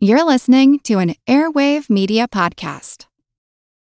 [0.00, 3.06] You're listening to an Airwave Media Podcast.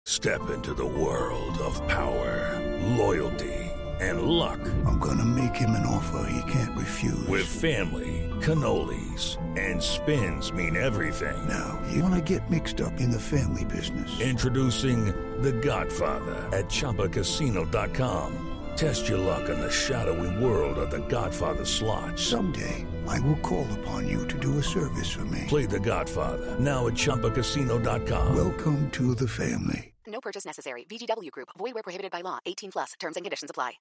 [0.05, 2.57] Step into the world of power,
[2.95, 3.53] loyalty,
[3.99, 4.61] and luck.
[4.85, 7.27] I'm going to make him an offer he can't refuse.
[7.27, 11.45] With family, cannolis, and spins mean everything.
[11.45, 14.21] Now, you want to get mixed up in the family business.
[14.21, 15.07] Introducing
[15.41, 18.45] The Godfather at ChumbaCasino.com.
[18.77, 22.17] Test your luck in the shadowy world of The Godfather slot.
[22.17, 25.45] Someday, I will call upon you to do a service for me.
[25.47, 28.35] Play The Godfather now at ChumbaCasino.com.
[28.35, 29.93] Welcome to the family.
[30.05, 30.85] No purchase necessary.
[30.89, 31.49] VGW Group.
[31.57, 32.39] Void where prohibited by law.
[32.45, 32.93] 18 plus.
[32.99, 33.73] Terms and conditions apply.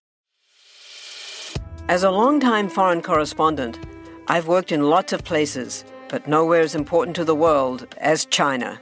[1.88, 3.78] As a longtime foreign correspondent,
[4.27, 8.80] I've worked in lots of places, but nowhere as important to the world as China.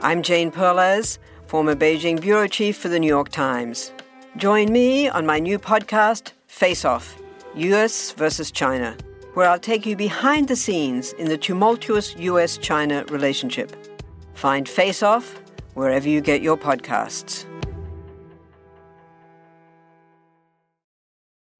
[0.00, 3.92] I'm Jane Perlez, former Beijing bureau chief for the New York Times.
[4.38, 7.18] Join me on my new podcast, Face Off
[7.54, 8.96] US versus China,
[9.38, 13.70] where I'll take you behind the scenes in the tumultuous US China relationship.
[14.34, 15.40] Find Face Off
[15.74, 17.44] wherever you get your podcasts.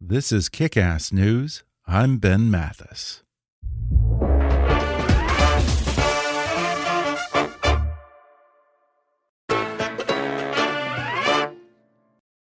[0.00, 1.62] This is Kick Ass News.
[1.86, 3.22] I'm Ben Mathis.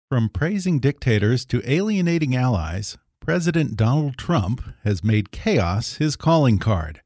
[0.09, 7.03] From praising dictators to alienating allies, President Donald Trump has made chaos his calling card.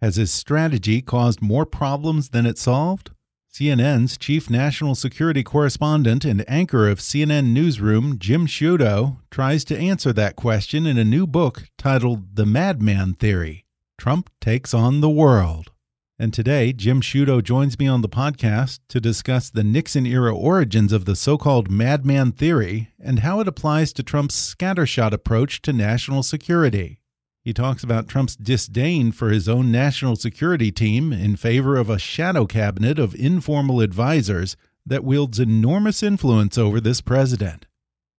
[0.00, 3.10] Has his strategy caused more problems than it solved?
[3.52, 10.12] CNN's chief national security correspondent and anchor of CNN Newsroom, Jim Sciutto, tries to answer
[10.12, 13.64] that question in a new book titled The Madman Theory
[13.96, 15.70] Trump Takes on the World.
[16.16, 20.92] And today, Jim Sciutto joins me on the podcast to discuss the Nixon era origins
[20.92, 25.72] of the so called madman theory and how it applies to Trump's scattershot approach to
[25.72, 27.00] national security.
[27.42, 31.98] He talks about Trump's disdain for his own national security team in favor of a
[31.98, 34.56] shadow cabinet of informal advisors
[34.86, 37.66] that wields enormous influence over this president.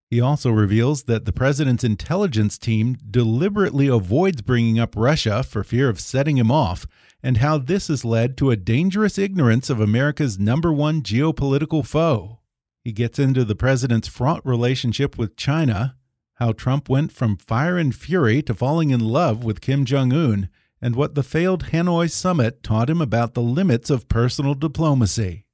[0.09, 5.90] He also reveals that the president's intelligence team deliberately avoids bringing up Russia for fear
[5.90, 6.85] of setting him off
[7.24, 12.40] and how this has led to a dangerous ignorance of America's number one geopolitical foe.
[12.84, 15.96] He gets into the president's fraught relationship with China,
[16.35, 20.50] how Trump went from fire and fury to falling in love with Kim Jong un,
[20.80, 25.44] and what the failed Hanoi summit taught him about the limits of personal diplomacy.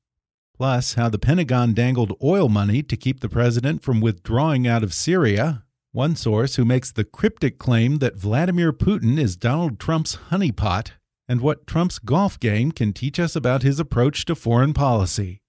[0.61, 4.93] Plus, how the Pentagon dangled oil money to keep the president from withdrawing out of
[4.93, 5.63] Syria.
[5.91, 10.91] One source who makes the cryptic claim that Vladimir Putin is Donald Trump's honeypot
[11.27, 15.39] and what Trump's golf game can teach us about his approach to foreign policy.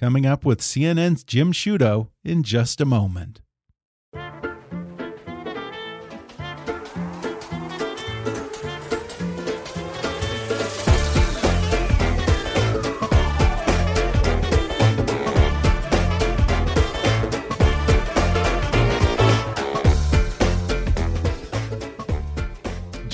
[0.00, 3.42] Coming up with CNN's Jim Sciutto in just a moment.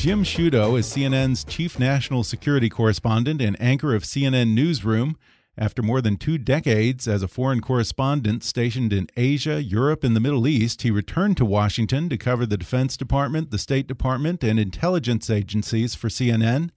[0.02, 5.16] Jim Sciutto is CNN's chief national security correspondent and anchor of CNN Newsroom.
[5.56, 10.20] After more than two decades as a foreign correspondent stationed in Asia, Europe, and the
[10.20, 14.58] Middle East, he returned to Washington to cover the Defense Department, the State Department, and
[14.58, 16.70] intelligence agencies for CNN.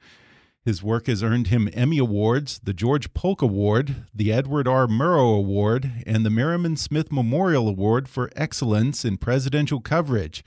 [0.63, 4.85] His work has earned him Emmy Awards, the George Polk Award, the Edward R.
[4.85, 10.43] Murrow Award, and the Merriman Smith Memorial Award for Excellence in Presidential Coverage.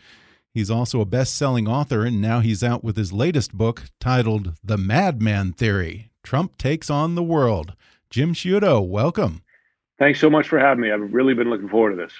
[0.58, 4.54] He's also a best selling author, and now he's out with his latest book titled
[4.64, 7.74] The Madman Theory Trump Takes on the World.
[8.10, 9.42] Jim Sciutto, welcome.
[10.00, 10.90] Thanks so much for having me.
[10.90, 12.12] I've really been looking forward to this.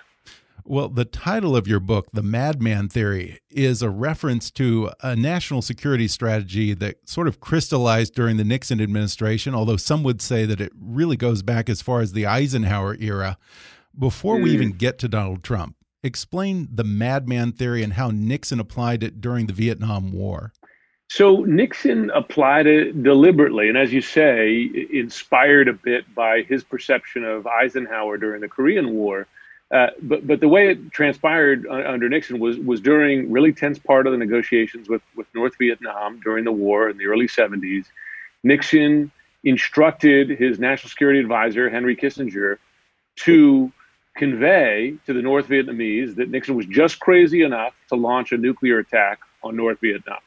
[0.65, 5.61] Well, the title of your book, The Madman Theory, is a reference to a national
[5.61, 10.61] security strategy that sort of crystallized during the Nixon administration, although some would say that
[10.61, 13.37] it really goes back as far as the Eisenhower era.
[13.99, 14.45] Before mm.
[14.45, 19.21] we even get to Donald Trump, explain the madman theory and how Nixon applied it
[19.21, 20.53] during the Vietnam War.
[21.11, 27.25] So Nixon applied it deliberately, and as you say, inspired a bit by his perception
[27.25, 29.27] of Eisenhower during the Korean War.
[29.71, 34.07] Uh, but but the way it transpired under Nixon was was during really tense part
[34.07, 37.87] of the negotiations with with North Vietnam during the war in the early 70s.
[38.43, 39.11] Nixon
[39.45, 42.59] instructed his national security advisor Henry Kissinger
[43.17, 43.73] to
[44.19, 48.79] convey to the North Vietnamese that Nixon was just crazy enough to launch a nuclear
[48.81, 50.19] attack on North Vietnam,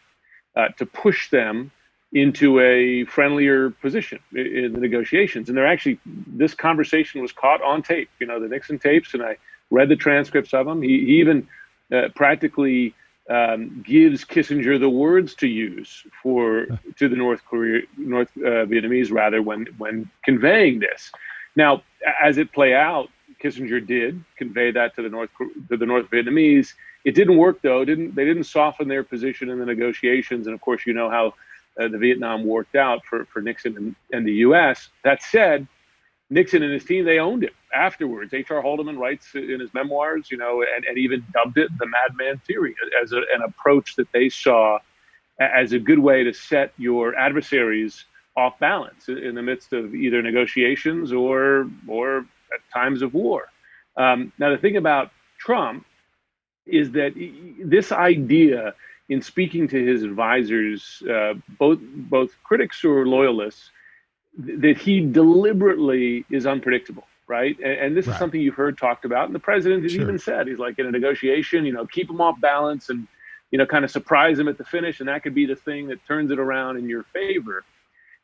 [0.56, 1.72] uh, to push them
[2.14, 5.48] into a friendlier position in the negotiations.
[5.48, 9.24] And they're actually, this conversation was caught on tape, you know, the Nixon tapes, and
[9.24, 9.38] I
[9.70, 10.82] read the transcripts of them.
[10.82, 11.48] He, he even
[11.94, 12.94] uh, practically
[13.30, 16.68] um, gives Kissinger the words to use for
[16.98, 21.12] to the North Korea North uh, Vietnamese rather when when conveying this.
[21.56, 21.84] Now,
[22.22, 23.10] as it play out,
[23.42, 25.30] Kissinger did convey that to the North
[25.70, 26.74] to the North Vietnamese.
[27.04, 27.84] It didn't work though.
[27.84, 30.48] Didn't they didn't soften their position in the negotiations?
[30.48, 31.34] And of course, you know how
[31.80, 34.90] uh, the Vietnam worked out for for Nixon and, and the U.S.
[35.04, 35.68] That said,
[36.30, 38.34] Nixon and his team they owned it afterwards.
[38.34, 38.62] H.R.
[38.62, 42.76] Haldeman writes in his memoirs, you know, and, and even dubbed it the madman theory
[43.02, 44.80] as a, an approach that they saw
[45.40, 48.06] as a good way to set your adversaries
[48.38, 53.48] off balance in the midst of either negotiations or or at times of war.
[53.98, 55.86] Um, now, the thing about Trump
[56.66, 57.14] is that
[57.64, 58.74] this idea,
[59.10, 63.70] in speaking to his advisors, uh, both both critics or loyalists,
[64.38, 67.58] that he deliberately is unpredictable, right?
[67.60, 68.14] And, and this right.
[68.14, 70.02] is something you've heard talked about, and the president has sure.
[70.02, 73.08] even said he's like in a negotiation, you know, keep him off balance and
[73.50, 75.88] you know, kind of surprise him at the finish, and that could be the thing
[75.88, 77.66] that turns it around in your favor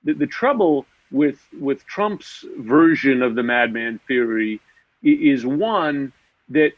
[0.03, 4.59] the, the trouble with with Trump's version of the madman theory
[5.03, 6.11] is one
[6.49, 6.71] that,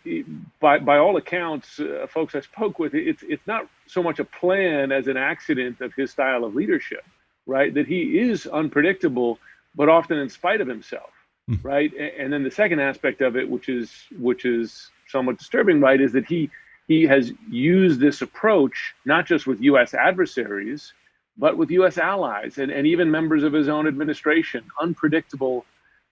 [0.60, 4.26] by by all accounts, uh, folks I spoke with, it's it's not so much a
[4.26, 7.04] plan as an accident of his style of leadership,
[7.46, 7.74] right?
[7.74, 9.40] That he is unpredictable,
[9.76, 11.12] but often in spite of himself,
[11.50, 11.64] mm.
[11.64, 11.92] right?
[11.94, 16.02] And, and then the second aspect of it, which is which is somewhat disturbing, right,
[16.02, 16.50] is that he
[16.88, 19.94] he has used this approach not just with U.S.
[19.94, 20.94] adversaries
[21.40, 21.98] but with U.S.
[21.98, 25.66] allies and, and even members of his own administration, unpredictable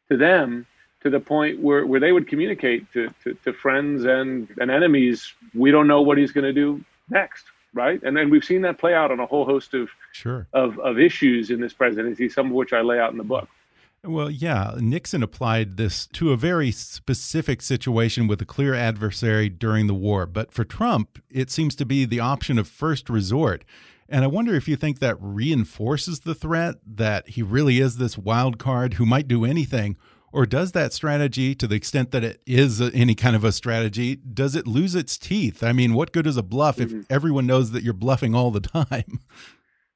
[0.10, 0.66] to them
[1.04, 5.34] to the point where, where they would communicate to, to, to friends and, and enemies,
[5.54, 7.44] we don't know what he's going to do next,
[7.74, 8.02] right?
[8.04, 10.48] And then we've seen that play out on a whole host of, sure.
[10.54, 13.50] of, of issues in this presidency, some of which I lay out in the book.
[14.04, 19.88] Well, yeah, Nixon applied this to a very specific situation with a clear adversary during
[19.88, 20.26] the war.
[20.26, 23.66] But for Trump, it seems to be the option of first resort.
[24.10, 28.18] And I wonder if you think that reinforces the threat that he really is this
[28.18, 29.98] wild card who might do anything,
[30.32, 34.16] or does that strategy, to the extent that it is any kind of a strategy,
[34.16, 35.64] does it lose its teeth?
[35.64, 37.02] I mean, what good is a bluff if mm-hmm.
[37.10, 39.22] everyone knows that you're bluffing all the time?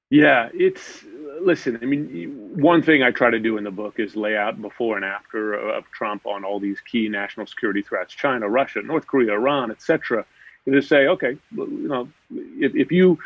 [0.10, 1.06] Yeah, it's
[1.42, 1.80] listen.
[1.82, 4.96] I mean, one thing I try to do in the book is lay out before
[4.96, 9.34] and after of Trump on all these key national security threats: China, Russia, North Korea,
[9.34, 10.26] Iran, etc.
[10.66, 13.18] And to say, okay, you know, if, if you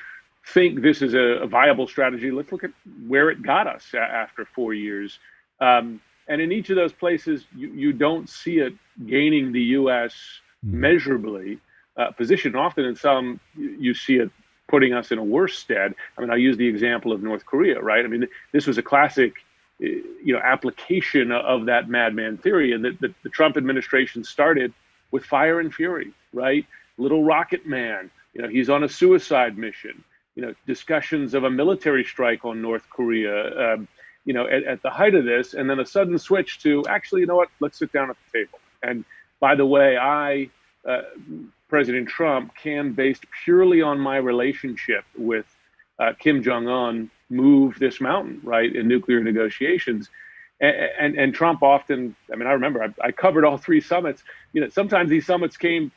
[0.48, 2.72] think this is a, a, viable strategy, let's look at
[3.08, 5.20] where it got us after four years.
[5.60, 8.74] Um, and in each of those places, you, you don't see it
[9.06, 10.14] gaining the U.S.
[10.66, 10.80] Mm-hmm.
[10.80, 11.60] measurably
[11.98, 12.56] uh, position.
[12.56, 14.32] Often in some, you see it
[14.68, 15.94] putting us in a worse stead.
[16.18, 18.04] I mean, I use the example of North Korea, right?
[18.04, 19.34] I mean, this was a classic,
[19.82, 24.74] uh, you know, application of that madman theory, and that the, the Trump administration started
[25.12, 26.66] with fire and fury, right?
[26.98, 30.04] Little Rocket Man, you know, he's on a suicide mission
[30.36, 33.88] you know, discussions of a military strike on North Korea, um,
[34.26, 37.22] you know, at, at, the height of this, and then a sudden switch to actually,
[37.22, 38.60] you know what, let's sit down at the table.
[38.84, 39.06] And
[39.40, 40.50] by the way, I,
[40.88, 41.02] uh,
[41.70, 45.46] President Trump, can, based purely on my relationship with
[46.00, 50.10] uh, Kim Jong Un, move this mountain, right, in nuclear negotiations.
[50.60, 54.24] And, and, and Trump often, I mean, I remember I, I covered all three summits.
[54.54, 55.92] You know, sometimes these summits came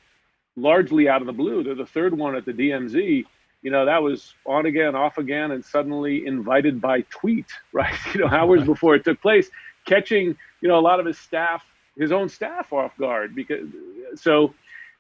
[0.57, 1.63] largely out of the blue.
[1.63, 3.25] They're the third one at the DMZ
[3.69, 7.45] you know, that was on again, off again, and suddenly invited by tweet,
[7.75, 7.95] right?
[8.15, 9.51] You know, hours before it took place,
[9.85, 11.63] catching, you know, a lot of his staff,
[11.95, 13.35] his own staff off guard.
[13.35, 13.69] Because
[14.15, 14.55] so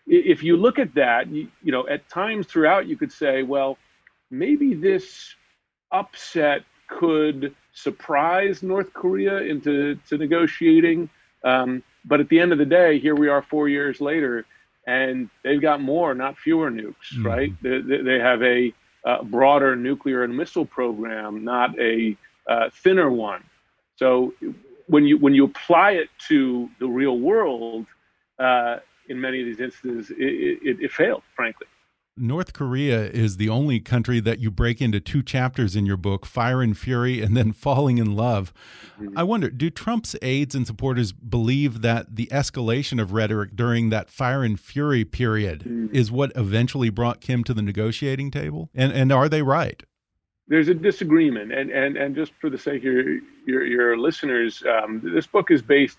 [0.06, 3.78] if you look at that, you, you know, at times throughout, you could say, well,
[4.30, 5.34] maybe this
[5.90, 11.08] upset could surprise North Korea into to negotiating.
[11.42, 14.44] Um, but at the end of the day, here we are four years later
[14.88, 17.26] and they've got more, not fewer nukes, mm-hmm.
[17.26, 17.52] right?
[17.62, 18.72] They, they, have a
[19.04, 22.16] uh, broader nuclear and missile program, not a
[22.48, 23.44] uh, thinner one.
[23.96, 24.32] So
[24.86, 27.84] when you when you apply it to the real world,
[28.38, 28.76] uh,
[29.10, 31.66] in many of these instances, it, it, it failed, frankly.
[32.18, 36.26] North Korea is the only country that you break into two chapters in your book,
[36.26, 38.52] Fire and Fury and then Falling in Love.
[38.98, 39.20] Mm -hmm.
[39.20, 44.10] I wonder, do Trump's aides and supporters believe that the escalation of rhetoric during that
[44.10, 45.94] Fire and Fury period mm -hmm.
[45.94, 48.68] is what eventually brought Kim to the negotiating table?
[48.74, 49.82] And and are they right?
[50.48, 54.62] There's a disagreement, and and and just for the sake of your your, your listeners,
[54.74, 55.98] um, this book is based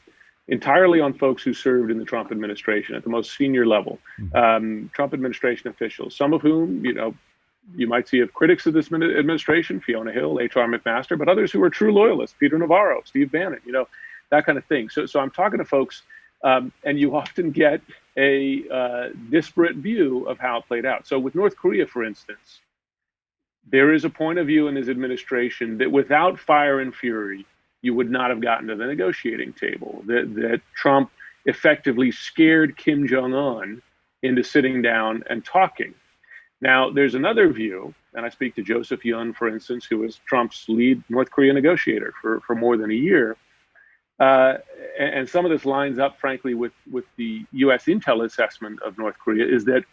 [0.50, 4.36] entirely on folks who served in the Trump administration at the most senior level, mm-hmm.
[4.36, 7.13] um, Trump administration officials, some of whom, you know,
[7.75, 10.68] you might see of critics of this administration, Fiona Hill, H.R.
[10.68, 13.88] McMaster, but others who are true loyalists, Peter Navarro, Steve Bannon, you know,
[14.32, 14.89] that kind of thing.
[14.89, 16.01] So, so I'm talking to folks,
[16.44, 17.82] um, and you often get
[18.18, 21.08] a uh, disparate view of how it played out.
[21.08, 22.62] So, with North Korea, for instance,
[23.72, 27.46] there is a point of view in his administration that without fire and fury,
[27.82, 30.04] you would not have gotten to the negotiating table.
[30.06, 31.12] That, that Trump
[31.46, 33.82] effectively scared Kim Jong un
[34.22, 35.94] into sitting down and talking.
[36.62, 40.68] Now, there's another view, and I speak to Joseph Yun, for instance, who was Trump's
[40.68, 43.38] lead North Korea negotiator for, for more than a year.
[44.20, 44.56] Uh,
[45.00, 47.86] and, and, some of this lines up, frankly, with, with the U.S.
[47.86, 49.86] intel assessment of North Korea, is that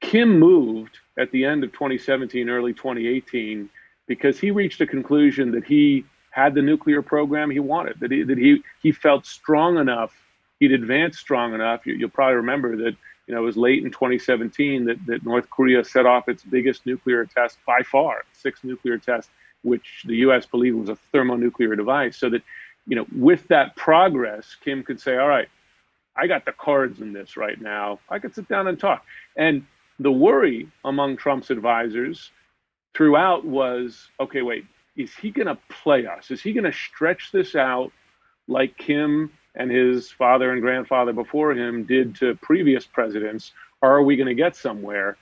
[0.00, 3.68] Kim moved at the end of 2017, early 2018,
[4.06, 6.04] because he reached a conclusion that he
[6.36, 10.12] had the nuclear program he wanted, that he, that he, he felt strong enough,
[10.60, 11.86] he'd advanced strong enough.
[11.86, 12.94] You, will probably remember that
[13.26, 16.84] you know, it was late in 2017 that, that North Korea set off its biggest
[16.84, 19.30] nuclear test by far, six nuclear test,
[19.62, 20.44] which the U.S.
[20.44, 22.18] believed was a thermonuclear device.
[22.18, 22.42] So that,
[22.86, 25.48] you know, with that progress, Kim could say, all right,
[26.16, 27.98] I got the cards in this right now.
[28.10, 29.06] I could sit down and talk.
[29.36, 29.66] And
[29.98, 32.30] the worry among Trump's advisors
[32.94, 34.66] throughout was, okay, wait,
[34.96, 36.30] is he going to play us?
[36.30, 37.92] Is he going to stretch this out
[38.48, 44.16] like Kim and his father and grandfather before him did to previous presidents, are we
[44.16, 45.16] going to get somewhere?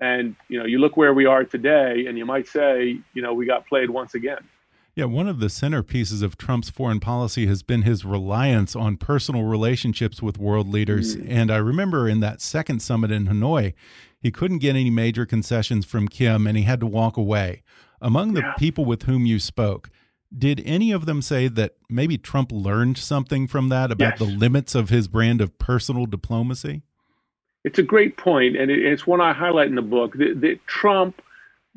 [0.00, 3.32] And you know, you look where we are today, and you might say, you know,
[3.32, 4.48] we got played once again.
[4.94, 9.42] Yeah, one of the centerpieces of Trump's foreign policy has been his reliance on personal
[9.42, 11.16] relationships with world leaders.
[11.16, 11.26] Mm.
[11.28, 13.74] And I remember in that second summit in Hanoi,
[14.20, 17.64] he couldn't get any major concessions from Kim and he had to walk away.
[18.04, 18.52] Among the yeah.
[18.58, 19.88] people with whom you spoke,
[20.36, 24.18] did any of them say that maybe Trump learned something from that about yes.
[24.18, 26.82] the limits of his brand of personal diplomacy?
[27.64, 31.22] It's a great point, and it's one I highlight in the book that, that Trump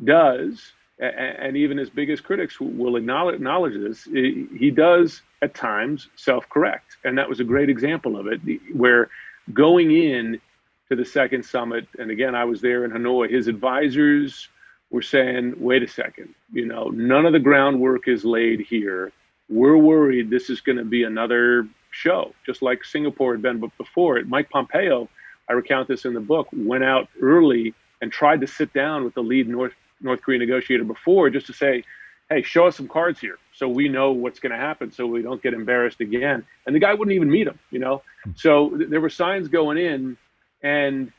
[0.04, 4.04] does, and even his biggest critics will acknowledge, acknowledge this.
[4.04, 8.42] He does at times self-correct, and that was a great example of it.
[8.76, 9.10] Where
[9.54, 10.42] going in
[10.90, 13.30] to the second summit, and again, I was there in Hanoi.
[13.32, 14.50] His advisors
[14.90, 19.12] we're saying, wait a second, you know, none of the groundwork is laid here.
[19.50, 24.18] We're worried this is going to be another show, just like Singapore had been before
[24.18, 24.28] it.
[24.28, 25.10] Mike Pompeo,
[25.50, 29.14] I recount this in the book, went out early and tried to sit down with
[29.14, 31.84] the lead North North Korean negotiator before just to say,
[32.30, 35.24] hey, show us some cards here so we know what's going to happen so we
[35.24, 36.46] don't get embarrassed again.
[36.66, 38.04] And the guy wouldn't even meet him, you know?
[38.24, 38.32] Hmm.
[38.36, 40.18] So th- there were signs going in.
[40.62, 41.12] And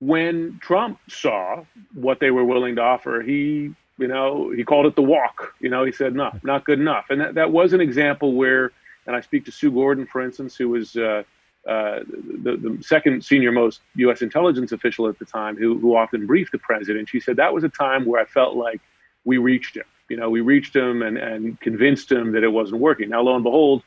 [0.00, 1.64] when Trump saw
[1.94, 5.54] what they were willing to offer, he, you know, he called it the walk.
[5.60, 7.06] You know, he said, no, not good enough.
[7.10, 8.70] And that, that was an example where,
[9.06, 11.24] and I speak to Sue Gordon, for instance, who was uh,
[11.66, 14.22] uh, the, the second senior most U.S.
[14.22, 17.08] intelligence official at the time, who, who often briefed the president.
[17.08, 18.80] She said that was a time where I felt like
[19.24, 19.84] we reached him.
[20.08, 23.10] You know, we reached him and, and convinced him that it wasn't working.
[23.10, 23.82] Now, lo and behold,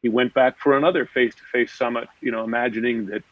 [0.00, 2.08] he went back for another face-to-face summit.
[2.20, 3.22] You know, imagining that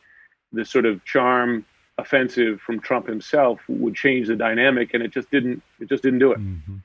[0.52, 1.64] the sort of charm
[1.98, 5.62] offensive from Trump himself would change the dynamic, and it just didn't.
[5.80, 6.38] It just didn't do it.
[6.38, 6.78] Mm -hmm.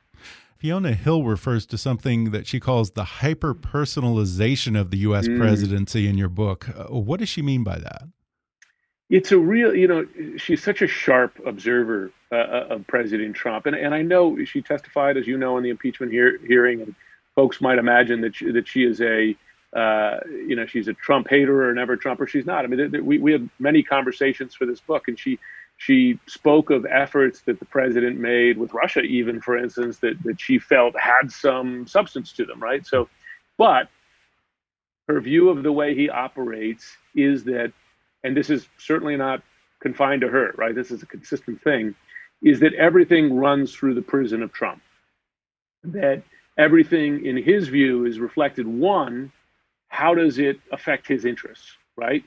[0.57, 5.27] Fiona Hill refers to something that she calls the hyper personalization of the U.S.
[5.27, 5.37] Mm.
[5.37, 6.69] presidency in your book.
[6.69, 8.03] Uh, what does she mean by that?
[9.09, 13.65] It's a real, you know, she's such a sharp observer uh, uh of President Trump,
[13.65, 16.95] and and I know she testified, as you know, in the impeachment hear, hearing, and
[17.35, 19.35] folks might imagine that she, that she is a
[19.75, 22.27] uh, you know, she's a Trump hater or an ever Trumper.
[22.27, 22.63] She's not.
[22.63, 25.39] I mean, we, we had many conversations for this book, and she
[25.77, 30.39] she spoke of efforts that the president made with Russia, even for instance, that that
[30.39, 32.85] she felt had some substance to them, right?
[32.85, 33.09] So,
[33.57, 33.89] but
[35.07, 37.73] her view of the way he operates is that,
[38.23, 39.41] and this is certainly not
[39.81, 40.75] confined to her, right?
[40.75, 41.95] This is a consistent thing,
[42.41, 44.81] is that everything runs through the prison of Trump.
[45.83, 46.23] That
[46.57, 49.31] everything, in his view, is reflected one
[49.93, 52.23] how does it affect his interests, right?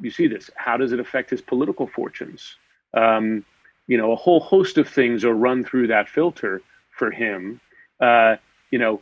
[0.00, 0.50] You see this.
[0.56, 2.56] How does it affect his political fortunes?
[2.94, 3.44] Um,
[3.86, 7.60] you know, a whole host of things are run through that filter for him.
[8.00, 8.36] Uh,
[8.72, 9.00] you know,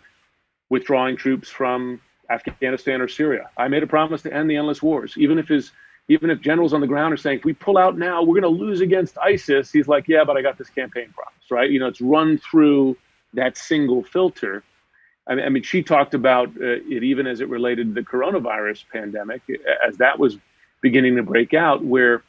[0.69, 3.49] withdrawing troops from Afghanistan or Syria.
[3.57, 5.73] I made a promise to end the endless wars, even if his
[6.09, 8.55] even if generals on the ground are saying, if we pull out now, we're going
[8.55, 9.71] to lose against ISIS.
[9.71, 11.71] He's like, yeah, but I got this campaign promise, right?
[11.71, 12.97] You know, it's run through
[13.35, 14.63] that single filter.
[15.29, 19.43] I mean, she talked about uh, it even as it related to the coronavirus pandemic,
[19.87, 20.39] as that was
[20.81, 22.23] beginning to break out, where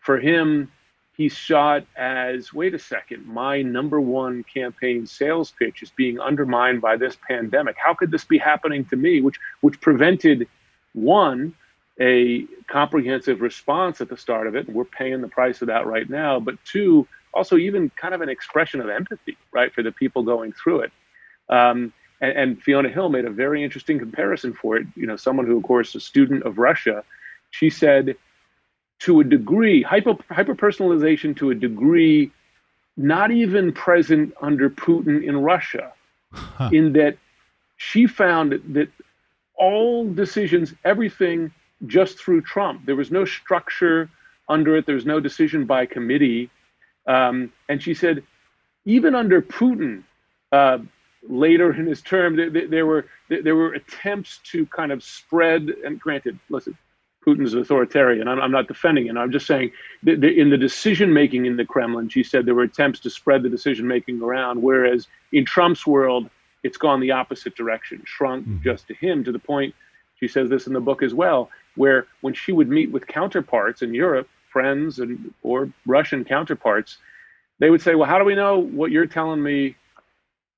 [0.00, 0.70] for him,
[1.16, 6.20] he saw it as wait a second, my number one campaign sales pitch is being
[6.20, 7.76] undermined by this pandemic.
[7.78, 9.20] How could this be happening to me?
[9.20, 10.46] Which, which prevented
[10.92, 11.54] one,
[11.98, 15.86] a comprehensive response at the start of it, and we're paying the price of that
[15.86, 19.92] right now, but two, also even kind of an expression of empathy, right, for the
[19.92, 20.92] people going through it.
[21.48, 24.86] Um, and, and, Fiona Hill made a very interesting comparison for it.
[24.94, 27.04] You know, someone who, of course, is a student of Russia,
[27.50, 28.16] she said,
[29.00, 32.30] to a degree, hyper hyperpersonalization to a degree,
[32.96, 35.92] not even present under Putin in Russia,
[36.32, 36.70] huh.
[36.72, 37.18] in that
[37.76, 38.88] she found that
[39.54, 41.52] all decisions, everything
[41.86, 42.86] just through Trump.
[42.86, 44.08] There was no structure
[44.48, 44.86] under it.
[44.86, 46.50] There was no decision by committee.
[47.06, 48.22] Um, and she said,
[48.84, 50.02] even under Putin,
[50.52, 50.78] uh,
[51.28, 55.68] later in his term, there, there, were there were attempts to kind of spread.
[55.84, 56.76] And granted, listen,
[57.26, 58.28] Putin's authoritarian.
[58.28, 59.16] I'm, I'm not defending it.
[59.16, 59.72] I'm just saying
[60.04, 63.42] that in the decision making in the Kremlin, she said there were attempts to spread
[63.42, 64.62] the decision making around.
[64.62, 66.30] Whereas in Trump's world,
[66.62, 68.62] it's gone the opposite direction, shrunk mm-hmm.
[68.62, 69.74] just to him to the point.
[70.18, 73.82] She says this in the book as well, where when she would meet with counterparts
[73.82, 76.98] in Europe, friends and or Russian counterparts,
[77.58, 79.76] they would say, "Well, how do we know what you're telling me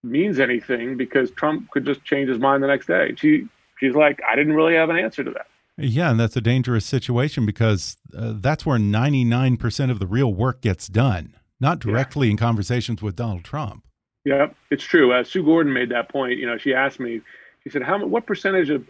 [0.03, 0.97] means anything?
[0.97, 4.55] Because Trump could just change his mind the next day." She she's like, "I didn't
[4.55, 5.47] really have an answer to that."
[5.79, 10.61] Yeah, and that's a dangerous situation because uh, that's where 99% of the real work
[10.61, 12.33] gets done, not directly yeah.
[12.33, 13.85] in conversations with Donald Trump.
[14.25, 15.13] Yeah, it's true.
[15.13, 16.39] Uh, Sue Gordon made that point.
[16.39, 17.21] You know, she asked me,
[17.63, 18.85] she said, "How what percentage of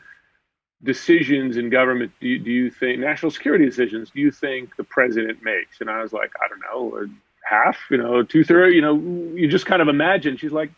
[0.83, 4.85] decisions in government do you, do you think national security decisions do you think the
[4.85, 7.07] president makes?" And I was like, "I don't know,
[7.49, 8.75] half, you know, two thirds.
[8.75, 8.97] You know,
[9.35, 10.71] you just kind of imagine." She's like,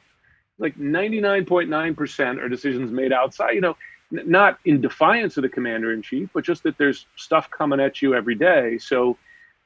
[0.61, 3.77] "Like 99.9 percent are decisions made outside." You know,
[4.11, 8.03] not in defiance of the commander in chief, but just that there's stuff coming at
[8.03, 8.79] you every day.
[8.79, 9.17] So,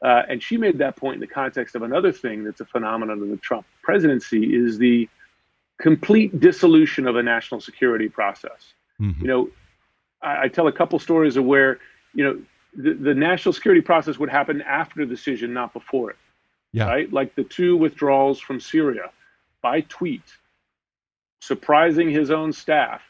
[0.02, 3.22] uh, and she made that point in the context of another thing that's a phenomenon
[3.22, 5.08] of the Trump presidency is the
[5.80, 8.74] complete dissolution of a national security process.
[9.00, 9.22] Mm-hmm.
[9.22, 9.48] You know,
[10.22, 11.78] I, I, tell a couple stories of where,
[12.14, 12.42] you know,
[12.76, 16.16] the, the national security process would happen after the decision, not before it.
[16.72, 16.86] Yeah.
[16.86, 17.12] Right?
[17.12, 19.10] Like the two withdrawals from Syria
[19.62, 20.22] by tweet,
[21.44, 23.02] surprising his own staff.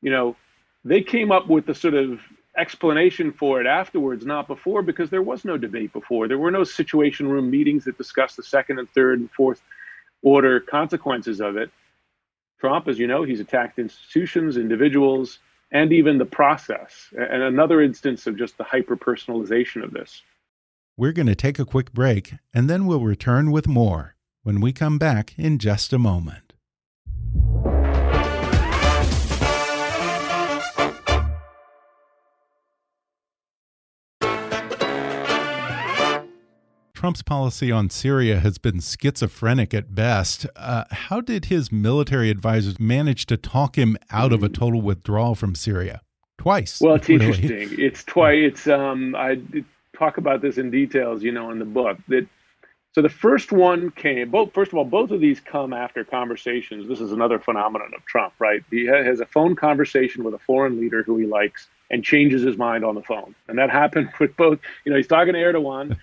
[0.00, 0.36] You know,
[0.84, 2.20] they came up with the sort of
[2.56, 6.28] explanation for it afterwards, not before, because there was no debate before.
[6.28, 9.62] There were no situation room meetings that discussed the second and third and fourth
[10.22, 11.70] order consequences of it.
[12.60, 15.38] Trump, as you know, he's attacked institutions, individuals,
[15.72, 17.08] and even the process.
[17.16, 20.22] And another instance of just the hyper personalization of this.
[20.96, 24.72] We're going to take a quick break, and then we'll return with more when we
[24.72, 26.49] come back in just a moment.
[37.00, 40.44] Trump's policy on Syria has been schizophrenic at best.
[40.54, 45.34] Uh, how did his military advisors manage to talk him out of a total withdrawal
[45.34, 46.02] from Syria?
[46.36, 46.78] Twice.
[46.78, 47.24] Well, it's really.
[47.24, 47.78] interesting.
[47.80, 48.40] It's twice.
[48.42, 49.40] It's um, I
[49.96, 51.96] talk about this in details, you know, in the book.
[52.08, 52.26] That
[52.92, 54.28] so the first one came.
[54.28, 56.86] Both first of all, both of these come after conversations.
[56.86, 58.62] This is another phenomenon of Trump, right?
[58.70, 62.58] He has a phone conversation with a foreign leader who he likes and changes his
[62.58, 64.58] mind on the phone, and that happened with both.
[64.84, 65.96] You know, he's talking to Erdogan.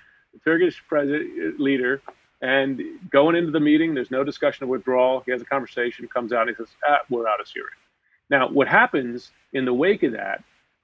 [0.47, 2.01] Turkish president leader,
[2.41, 5.21] and going into the meeting, there's no discussion of withdrawal.
[5.25, 7.75] He has a conversation, comes out, and he says, ah, "We're out of Syria."
[8.29, 10.41] Now, what happens in the wake of that,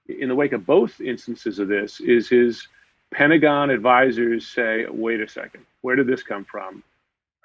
[0.10, 2.67] in the wake of both instances of this, is his
[3.12, 6.84] Pentagon advisors say, "Wait a second, where did this come from?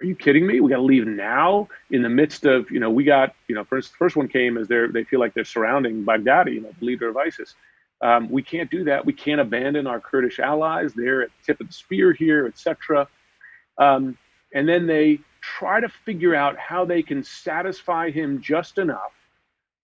[0.01, 0.61] Are you kidding me?
[0.61, 3.65] We got to leave now in the midst of, you know, we got, you know,
[3.65, 6.85] first first one came as they they feel like they're surrounding Baghdadi, you know, the
[6.85, 7.55] leader of ISIS.
[8.01, 9.05] Um, we can't do that.
[9.05, 10.93] We can't abandon our Kurdish allies.
[10.95, 13.09] They're at the tip of the spear here, etc.
[13.77, 14.17] Um,
[14.53, 19.13] and then they try to figure out how they can satisfy him just enough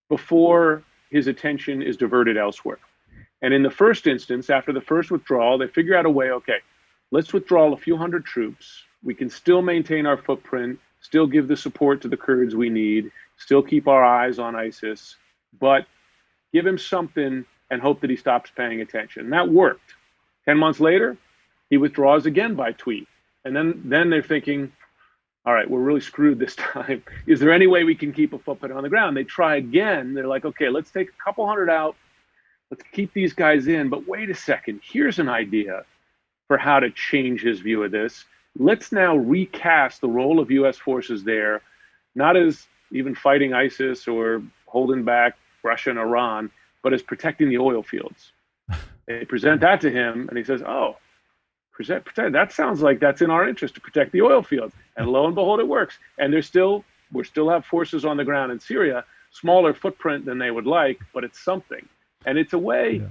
[0.09, 2.79] before his attention is diverted elsewhere.
[3.42, 6.59] And in the first instance, after the first withdrawal, they figure out a way okay,
[7.11, 8.83] let's withdraw a few hundred troops.
[9.03, 13.11] We can still maintain our footprint, still give the support to the Kurds we need,
[13.37, 15.16] still keep our eyes on ISIS,
[15.61, 15.87] but
[16.53, 19.24] give him something and hope that he stops paying attention.
[19.24, 19.94] And that worked.
[20.46, 21.16] 10 months later,
[21.70, 23.09] he withdraws again by tweet.
[23.44, 24.72] And then, then they're thinking,
[25.46, 27.03] all right, we're really screwed this time.
[27.27, 29.16] Is there any way we can keep a footprint on the ground?
[29.16, 30.14] They try again.
[30.14, 31.96] They're like, okay, let's take a couple hundred out.
[32.70, 33.88] Let's keep these guys in.
[33.88, 34.81] But wait a second.
[34.83, 35.85] Here's an idea
[36.48, 38.24] for how to change his view of this.
[38.59, 40.79] Let's now recast the role of U.S.
[40.79, 41.62] forces there,
[42.14, 46.50] not as even fighting ISIS or holding back Russia and Iran,
[46.85, 48.31] but as protecting the oil fields.
[49.09, 50.99] they present that to him, and he says, "Oh,
[51.73, 52.33] present, present.
[52.33, 55.35] That sounds like that's in our interest to protect the oil fields." And lo and
[55.35, 55.99] behold, it works.
[56.18, 60.38] And there's still we still have forces on the ground in Syria, smaller footprint than
[60.38, 61.88] they would like, but it's something.
[62.27, 63.03] And it's a way.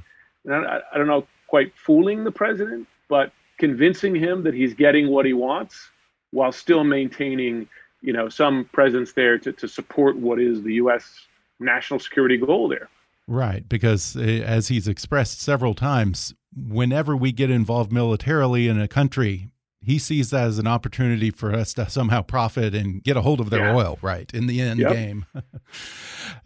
[0.45, 0.55] Yeah.
[0.55, 5.25] I, I don't know, quite fooling the president, but convincing him that he's getting what
[5.25, 5.89] he wants
[6.31, 7.67] while still maintaining,
[8.01, 11.27] you know, some presence there to, to support what is the U.S.
[11.59, 12.89] national security goal there.
[13.27, 18.87] Right, because eh, as he's expressed several times, whenever we get involved militarily in a
[18.87, 19.49] country,
[19.81, 23.39] he sees that as an opportunity for us to somehow profit and get a hold
[23.39, 23.75] of their yeah.
[23.75, 24.33] oil, right?
[24.33, 24.93] In the end yep.
[24.93, 25.25] game.
[25.35, 25.43] um,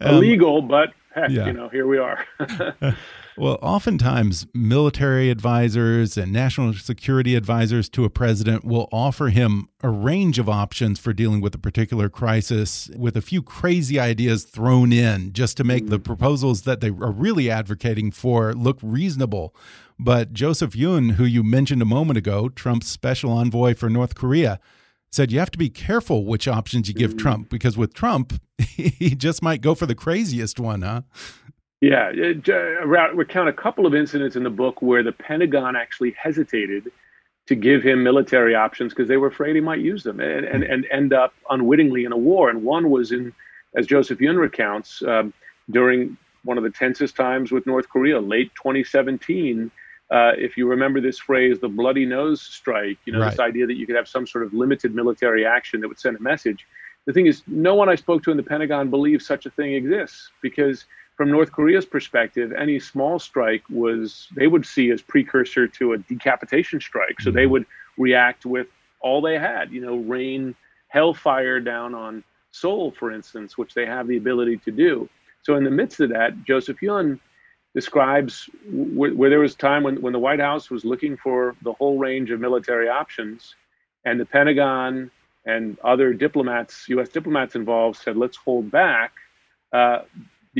[0.00, 1.46] Illegal, but heck, yeah.
[1.46, 2.24] you know, here we are.
[3.38, 9.90] Well, oftentimes military advisors and national security advisors to a president will offer him a
[9.90, 14.92] range of options for dealing with a particular crisis with a few crazy ideas thrown
[14.92, 19.54] in just to make the proposals that they are really advocating for look reasonable.
[20.00, 24.58] But Joseph Yun, who you mentioned a moment ago, Trump's special envoy for North Korea,
[25.12, 29.14] said you have to be careful which options you give Trump because with Trump, he
[29.14, 31.02] just might go for the craziest one, huh?
[31.80, 36.14] Yeah, uh, we count a couple of incidents in the book where the Pentagon actually
[36.20, 36.90] hesitated
[37.46, 40.64] to give him military options because they were afraid he might use them and, and,
[40.64, 42.50] and end up unwittingly in a war.
[42.50, 43.32] And one was in,
[43.76, 45.32] as Joseph Yun recounts, um,
[45.70, 49.70] during one of the tensest times with North Korea, late 2017.
[50.10, 53.30] Uh, if you remember this phrase, the bloody nose strike, you know, right.
[53.30, 56.16] this idea that you could have some sort of limited military action that would send
[56.16, 56.66] a message.
[57.06, 59.74] The thing is, no one I spoke to in the Pentagon believes such a thing
[59.74, 60.84] exists because
[61.18, 65.98] from North Korea's perspective, any small strike was they would see as precursor to a
[65.98, 67.20] decapitation strike.
[67.20, 67.36] So mm-hmm.
[67.36, 67.66] they would
[67.98, 68.68] react with
[69.00, 70.54] all they had, you know, rain
[70.86, 75.08] hellfire down on Seoul, for instance, which they have the ability to do.
[75.42, 77.18] So in the midst of that, Joseph Yun
[77.74, 81.72] describes where, where there was time when, when the White House was looking for the
[81.72, 83.56] whole range of military options,
[84.04, 85.10] and the Pentagon
[85.46, 87.08] and other diplomats, U.S.
[87.08, 89.12] diplomats involved, said, let's hold back.
[89.72, 90.02] Uh,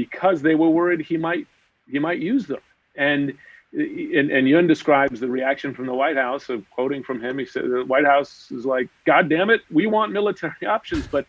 [0.04, 1.46] because they were worried he might
[1.90, 2.62] he might use them.
[2.96, 3.36] And
[3.72, 7.38] and, and Yun describes the reaction from the White House of quoting from him.
[7.38, 11.06] He said the White House is like, God damn it, we want military options.
[11.06, 11.26] But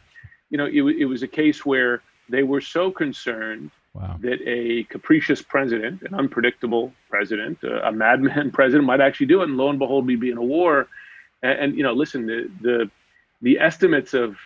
[0.52, 4.18] you know, it, it was a case where they were so concerned wow.
[4.22, 9.50] that a capricious president, an unpredictable president, a, a madman president might actually do it,
[9.50, 10.88] and lo and behold, we'd be in a war.
[11.42, 12.92] And, and you know, listen, the the
[13.42, 14.38] the estimates of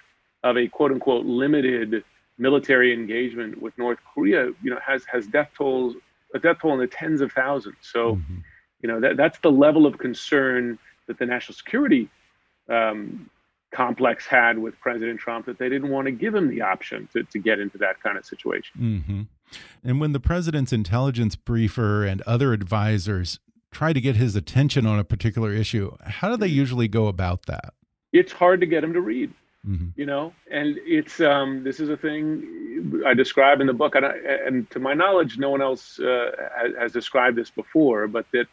[0.43, 2.03] of a quote unquote limited
[2.37, 5.95] military engagement with North Korea, you know, has has death tolls
[6.33, 7.77] a death toll in the tens of thousands.
[7.81, 8.37] So, mm-hmm.
[8.81, 12.09] you know, that that's the level of concern that the national security
[12.69, 13.29] um,
[13.71, 17.23] complex had with President Trump that they didn't want to give him the option to,
[17.23, 18.79] to get into that kind of situation.
[18.79, 19.21] Mm-hmm.
[19.83, 23.39] And when the president's intelligence briefer and other advisors
[23.71, 26.57] try to get his attention on a particular issue, how do they mm-hmm.
[26.57, 27.73] usually go about that?
[28.11, 29.31] It's hard to get him to read.
[29.67, 29.89] Mm-hmm.
[29.95, 34.05] You know, and it's um, this is a thing I describe in the book, and,
[34.05, 34.11] I,
[34.45, 38.07] and to my knowledge, no one else uh, has, has described this before.
[38.07, 38.47] But that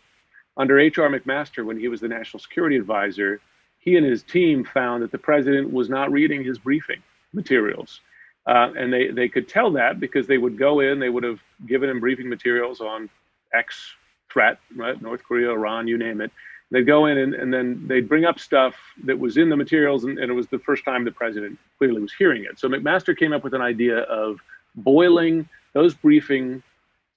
[0.57, 1.09] under H.R.
[1.09, 3.41] McMaster, when he was the national security advisor,
[3.81, 8.01] he and his team found that the president was not reading his briefing materials.
[8.47, 11.41] Uh, and they, they could tell that because they would go in, they would have
[11.67, 13.09] given him briefing materials on
[13.53, 13.95] X
[14.31, 15.01] threat, right?
[15.03, 16.31] North Korea, Iran, you name it
[16.71, 20.05] they'd go in and, and then they'd bring up stuff that was in the materials
[20.05, 22.59] and, and, it was the first time the president clearly was hearing it.
[22.59, 24.39] So mcmaster came up with an idea of
[24.77, 26.63] boiling those briefing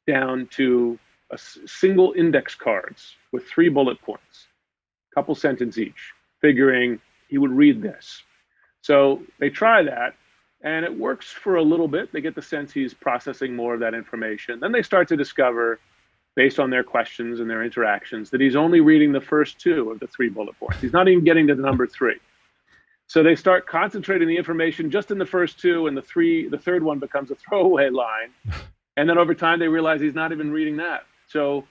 [0.07, 0.97] down to
[1.31, 4.47] a single index cards with three bullet points
[5.11, 8.21] a couple sentences each figuring he would read this.
[8.81, 10.15] So they try that
[10.63, 12.11] and it works for a little bit.
[12.11, 14.59] They get the sense he's processing more of that information.
[14.59, 15.79] Then they start to discover
[16.35, 19.99] based on their questions and their interactions, that he's only reading the first two of
[19.99, 20.81] the three bullet points.
[20.81, 22.19] He's not even getting to the number three.
[23.07, 26.57] So they start concentrating the information just in the first two, and the three, the
[26.57, 28.31] third one becomes a throwaway line.
[28.95, 31.05] And then over time, they realize he's not even reading that.
[31.27, 31.65] So,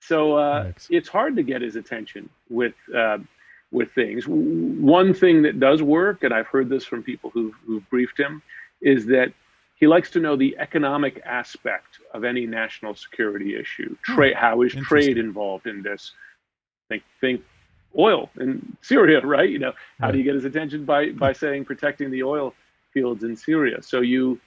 [0.00, 3.18] so uh, it's hard to get his attention with uh,
[3.72, 4.26] with things.
[4.28, 8.42] One thing that does work, and I've heard this from people who who've briefed him,
[8.80, 9.32] is that
[9.82, 13.96] he likes to know the economic aspect of any national security issue.
[14.06, 14.14] Hmm.
[14.14, 16.12] Trade, how is trade involved in this?
[16.88, 17.42] Think, think
[17.98, 19.50] oil in Syria, right?
[19.50, 22.54] You know, how do you get his attention by by saying protecting the oil
[22.94, 23.82] fields in Syria?
[23.82, 24.38] So you,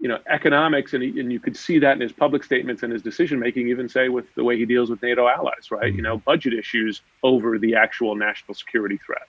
[0.00, 2.90] you know, economics, and he, and you could see that in his public statements and
[2.90, 3.68] his decision making.
[3.68, 5.94] Even say with the way he deals with NATO allies, right?
[5.94, 9.28] You know, budget issues over the actual national security threat.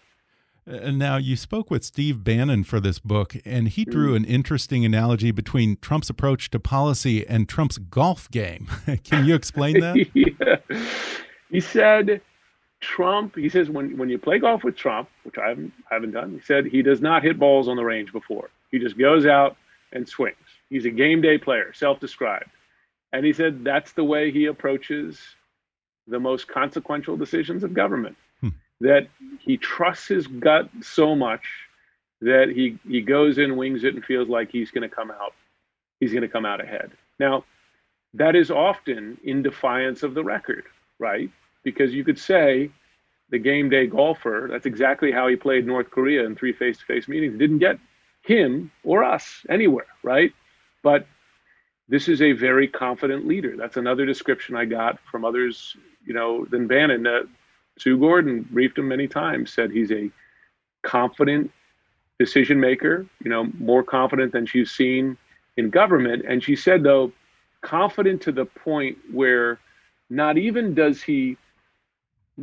[0.69, 4.17] And now you spoke with Steve Bannon for this book, and he drew mm.
[4.17, 8.67] an interesting analogy between Trump's approach to policy and Trump's golf game.
[9.03, 9.95] Can you explain that?
[10.13, 10.77] yeah.
[11.49, 12.21] He said
[12.81, 16.11] Trump, he says when, when you play golf with Trump, which I haven't, I haven't
[16.11, 18.51] done, he said he does not hit balls on the range before.
[18.69, 19.57] He just goes out
[19.91, 20.37] and swings.
[20.69, 22.51] He's a game day player, self described.
[23.11, 25.19] And he said that's the way he approaches
[26.07, 28.15] the most consequential decisions of government
[28.81, 29.07] that
[29.39, 31.43] he trusts his gut so much
[32.21, 35.33] that he he goes in, wings it, and feels like he's going to come out.
[35.99, 36.91] He's going to come out ahead.
[37.19, 37.45] Now,
[38.13, 40.65] that is often in defiance of the record.
[40.99, 41.29] right?
[41.63, 42.69] Because you could say
[43.29, 46.85] the game day golfer, that's exactly how he played North Korea in three face to
[46.85, 47.79] face meetings, didn't get
[48.23, 50.33] him or us anywhere, right?
[50.83, 51.07] But
[51.87, 53.55] this is a very confident leader.
[53.57, 57.07] That's another description I got from others, you know, than Bannon.
[57.07, 57.21] Uh,
[57.79, 60.09] Sue Gordon briefed him many times, said he's a
[60.83, 61.51] confident
[62.19, 65.17] decision maker, you know, more confident than she's seen
[65.57, 66.25] in government.
[66.27, 67.11] And she said, though,
[67.61, 69.59] confident to the point where
[70.09, 71.37] not even does he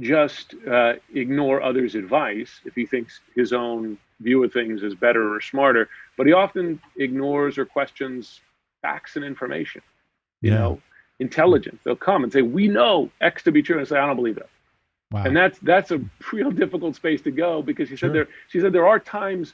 [0.00, 5.34] just uh, ignore others' advice if he thinks his own view of things is better
[5.34, 8.40] or smarter, but he often ignores or questions
[8.82, 9.82] facts and information.
[10.40, 10.58] You yeah.
[10.58, 10.82] know,
[11.18, 11.80] intelligence.
[11.84, 14.36] They'll come and say, "We know X to be true," and say, "I don't believe
[14.36, 14.48] that."
[15.12, 15.24] Wow.
[15.24, 16.00] And that's that's a
[16.32, 18.08] real difficult space to go because she sure.
[18.08, 19.52] said there she said there are times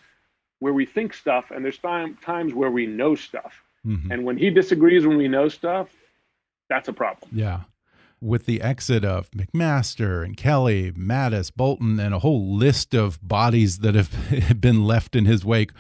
[0.63, 3.65] where we think stuff and there's time, times where we know stuff.
[3.85, 4.13] Mm-hmm.
[4.13, 5.89] And when he disagrees when we know stuff,
[6.69, 7.33] that's a problem.
[7.35, 7.63] Yeah.
[8.21, 13.79] With the exit of McMaster and Kelly, Mattis, Bolton, and a whole list of bodies
[13.79, 15.73] that have been left in his wake,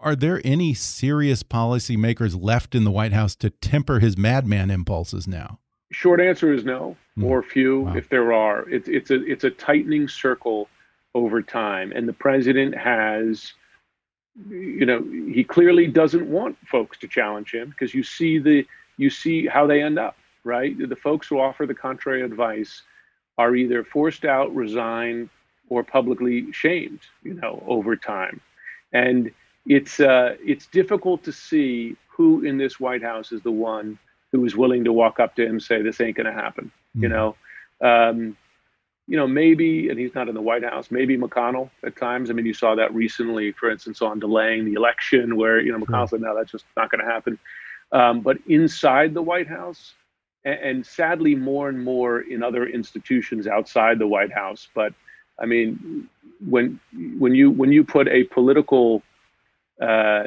[0.00, 5.28] are there any serious policymakers left in the White House to temper his madman impulses
[5.28, 5.58] now?
[5.92, 6.96] Short answer is no.
[7.22, 7.96] Or few, wow.
[7.96, 8.68] if there are.
[8.68, 10.68] It's it's a it's a tightening circle
[11.14, 13.52] over time, and the president has
[14.48, 15.02] you know,
[15.32, 19.66] he clearly doesn't want folks to challenge him because you see the you see how
[19.66, 20.76] they end up, right?
[20.76, 22.82] The folks who offer the contrary advice
[23.38, 25.28] are either forced out, resigned,
[25.68, 28.40] or publicly shamed, you know, over time.
[28.92, 29.30] And
[29.66, 33.98] it's uh, it's difficult to see who in this White House is the one
[34.32, 36.70] who is willing to walk up to him and say this ain't going to happen.
[36.96, 37.02] Mm-hmm.
[37.02, 37.36] You know,
[37.82, 38.36] um,
[39.06, 42.28] you know, maybe, and he's not in the White House, maybe McConnell at times.
[42.28, 45.78] I mean, you saw that recently, for instance, on delaying the election, where, you know,
[45.78, 47.38] McConnell said, no, that's just not going to happen.
[47.92, 49.94] Um, but inside the White House,
[50.44, 54.66] and, and, sadly, more and more in other institutions outside the White House.
[54.74, 54.92] But
[55.38, 56.08] I mean,
[56.44, 56.80] when
[57.18, 59.02] when you when you put a political,
[59.80, 60.24] uh,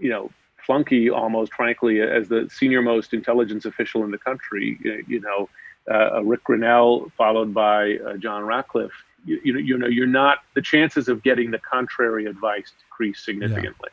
[0.00, 0.30] you know,
[0.64, 5.48] flunky almost, frankly, as the senior most intelligence official in the country, you know,
[5.90, 8.92] uh, Rick Grenell, followed by uh, John Ratcliffe,
[9.24, 13.90] you, you, you, know, you're not the chances of getting the contrary advice decrease significantly.
[13.90, 13.92] Yeah.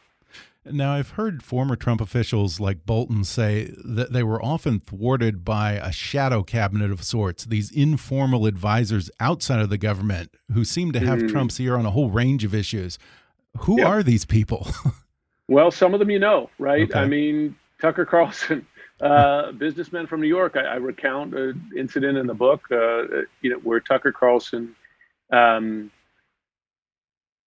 [0.66, 5.74] Now, I've heard former Trump officials like Bolton say that they were often thwarted by
[5.74, 11.02] a shadow cabinet of sorts, these informal advisors outside of the government who seem to
[11.02, 11.30] have mm.
[11.30, 12.98] Trump's ear on a whole range of issues.
[13.60, 13.88] Who yep.
[13.88, 14.68] are these people?
[15.50, 16.84] well, some of them you know, right?
[16.84, 16.98] Okay.
[16.98, 18.66] I mean, Tucker Carlson
[19.04, 20.56] uh, businessman from New York.
[20.56, 24.74] I, I, recount an incident in the book, uh, you know, where Tucker Carlson
[25.30, 25.92] um,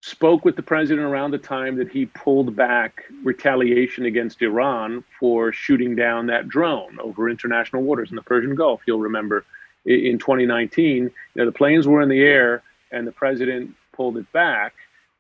[0.02, 5.50] spoke with the president around the time that he pulled back retaliation against Iran for
[5.50, 8.82] shooting down that drone over international waters in the Persian Gulf.
[8.86, 9.46] You'll remember
[9.86, 14.30] in 2019, you know, the planes were in the air and the president pulled it
[14.32, 14.74] back.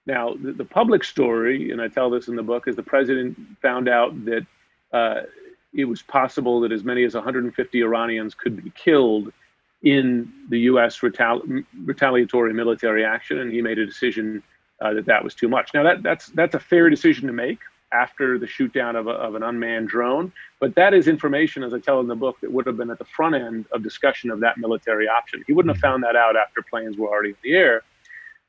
[0.04, 3.38] Now, the, the public story, and I tell this in the book, is the president
[3.62, 4.46] found out that
[4.92, 5.22] uh,
[5.76, 9.32] it was possible that as many as 150 Iranians could be killed
[9.82, 10.98] in the U.S.
[11.00, 14.42] Retali- retaliatory military action, and he made a decision
[14.80, 15.72] uh, that that was too much.
[15.74, 17.58] Now that that's that's a fair decision to make
[17.92, 21.78] after the shootdown of, a, of an unmanned drone, but that is information, as I
[21.78, 24.40] tell in the book, that would have been at the front end of discussion of
[24.40, 25.44] that military option.
[25.46, 27.82] He wouldn't have found that out after planes were already in the air.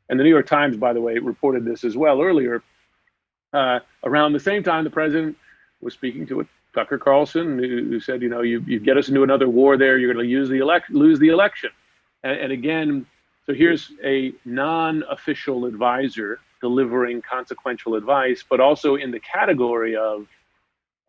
[0.10, 2.64] And the New York Times, by the way, reported this as well earlier.
[3.54, 5.38] Uh, around the same time, the president
[5.82, 6.46] was speaking to a
[6.78, 10.14] Tucker Carlson, who, said, you know, you, you get us into another war there, you're
[10.14, 11.72] going to use the elect, lose the election.
[12.24, 13.08] And, and again,
[13.48, 20.28] so here's a non-official advisor delivering consequential advice, but also in the category of,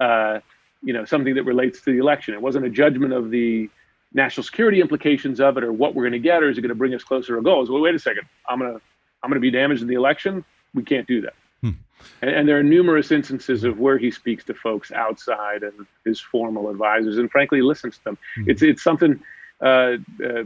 [0.00, 0.38] uh,
[0.83, 2.33] you know, something that relates to the election.
[2.33, 3.68] It wasn't a judgment of the
[4.14, 6.70] national security implications of it or what we're going to get, or is it going
[6.70, 7.68] to bring us closer to goals?
[7.68, 8.22] Well, wait a second.
[8.48, 8.81] I'm going to
[9.22, 10.44] I'm going to be damaged in the election.
[10.72, 11.35] We can't do that.
[12.22, 16.20] And, and, there are numerous instances of where he speaks to folks outside and his
[16.20, 18.18] formal advisors, and frankly listens to them.
[18.37, 18.50] Hmm.
[18.50, 19.20] It's it's something.
[19.61, 20.44] Uh, uh,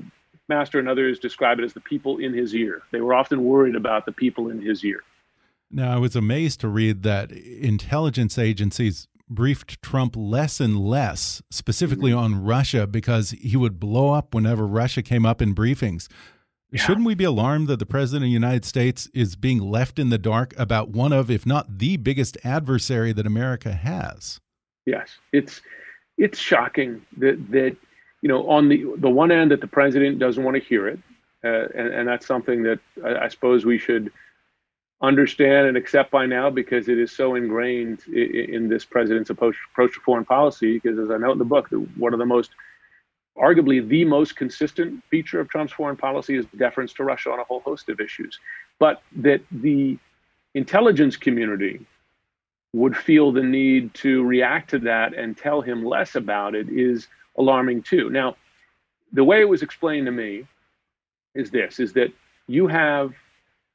[0.49, 2.83] Master and others describe it as the people in his ear.
[2.91, 5.01] They were often worried about the people in his ear.
[5.71, 12.11] Now, I was amazed to read that intelligence agencies briefed Trump less and less, specifically
[12.11, 12.25] mm -hmm.
[12.25, 16.09] on Russia, because he would blow up whenever Russia came up in briefings.
[16.73, 16.81] Yeah.
[16.81, 20.09] Shouldn't we be alarmed that the president of the United States is being left in
[20.09, 24.41] the dark about one of, if not the biggest adversary that America has?
[24.87, 25.61] Yes, it's
[26.17, 27.77] it's shocking that that
[28.23, 30.99] you know on the the one end that the president doesn't want to hear it,
[31.45, 34.11] uh, and, and that's something that I, I, suppose we should
[35.03, 39.57] understand and accept by now because it is so ingrained in, in this president's approach,
[39.73, 40.79] approach to foreign policy.
[40.79, 42.51] Because as I note in the book, one of the most
[43.37, 47.45] arguably the most consistent feature of Trump's foreign policy is deference to Russia on a
[47.45, 48.39] whole host of issues.
[48.79, 49.99] But that the
[50.55, 51.85] intelligence community
[52.75, 57.09] would feel the need to react to that and tell him less about it is
[57.39, 58.11] alarming too.
[58.11, 58.37] Now,
[59.13, 60.47] the way it was explained to me
[61.35, 62.13] is this is that
[62.47, 63.15] you have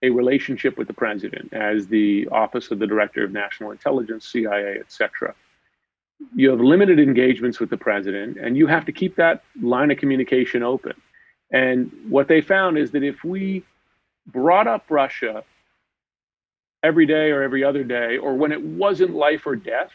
[0.04, 4.78] a relationship with the president as the office of the director of national intelligence cia
[4.80, 5.34] etc
[6.36, 9.98] you have limited engagements with the president and you have to keep that line of
[9.98, 10.94] communication open
[11.52, 13.64] and what they found is that if we
[14.28, 15.44] brought up russia
[16.84, 19.92] every day or every other day or when it wasn't life or death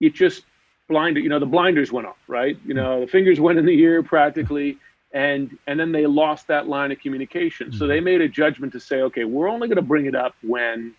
[0.00, 0.44] it just
[0.88, 3.78] blinded you know the blinders went off right you know the fingers went in the
[3.78, 4.78] ear practically
[5.12, 7.68] and and then they lost that line of communication.
[7.68, 7.78] Mm-hmm.
[7.78, 10.34] So they made a judgment to say, okay, we're only going to bring it up
[10.42, 10.94] when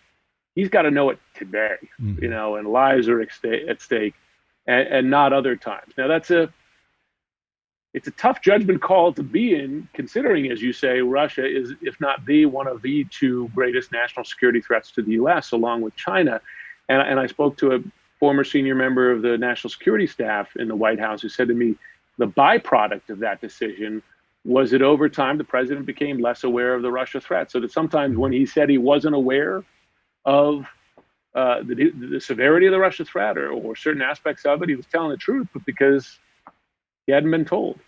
[0.54, 2.22] he's got to know it today, mm-hmm.
[2.22, 4.14] you know, and lives are at stake,
[4.66, 5.94] and, and not other times.
[5.96, 6.52] Now that's a
[7.94, 12.00] it's a tough judgment call to be in, considering, as you say, Russia is, if
[12.00, 15.94] not the one of the two greatest national security threats to the U.S., along with
[15.94, 16.40] China.
[16.88, 17.80] And, and I spoke to a
[18.18, 21.54] former senior member of the national security staff in the White House who said to
[21.54, 21.74] me,
[22.16, 24.02] the byproduct of that decision
[24.44, 27.50] was that over time the president became less aware of the Russia threat.
[27.50, 29.64] So that sometimes when he said he wasn't aware
[30.24, 30.64] of
[31.34, 34.74] uh, the, the, severity of the Russia threat or, or certain aspects of it, he
[34.74, 36.18] was telling the truth, but because
[37.06, 37.78] he hadn't been told.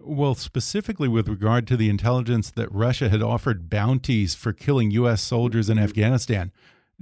[0.00, 5.22] Well, specifically with regard to the intelligence that Russia had offered bounties for killing U.S.
[5.22, 5.84] soldiers in mm-hmm.
[5.84, 6.52] Afghanistan,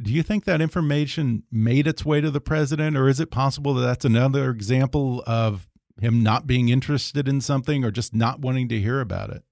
[0.00, 3.74] do you think that information made its way to the president, or is it possible
[3.74, 5.66] that that's another example of
[6.00, 9.42] him not being interested in something or just not wanting to hear about it?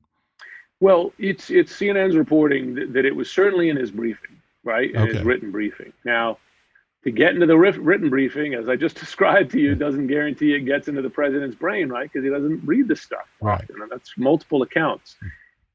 [0.81, 4.34] Well, it's it's CNN's reporting that, that it was certainly in his briefing,
[4.64, 4.90] right?
[4.90, 5.14] In okay.
[5.14, 5.92] his written briefing.
[6.05, 6.38] Now,
[7.05, 10.61] to get into the written briefing, as I just described to you, doesn't guarantee it
[10.61, 12.11] gets into the president's brain, right?
[12.11, 13.29] Because he doesn't read the stuff.
[13.40, 13.64] Right.
[13.68, 15.16] And that's multiple accounts.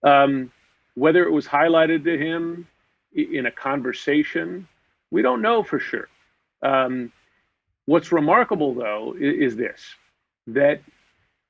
[0.03, 0.51] Um,
[0.95, 2.67] whether it was highlighted to him
[3.13, 4.67] in a conversation,
[5.11, 6.09] we don't know for sure.
[6.61, 7.11] Um,
[7.85, 9.81] what's remarkable, though, is, is this
[10.47, 10.81] that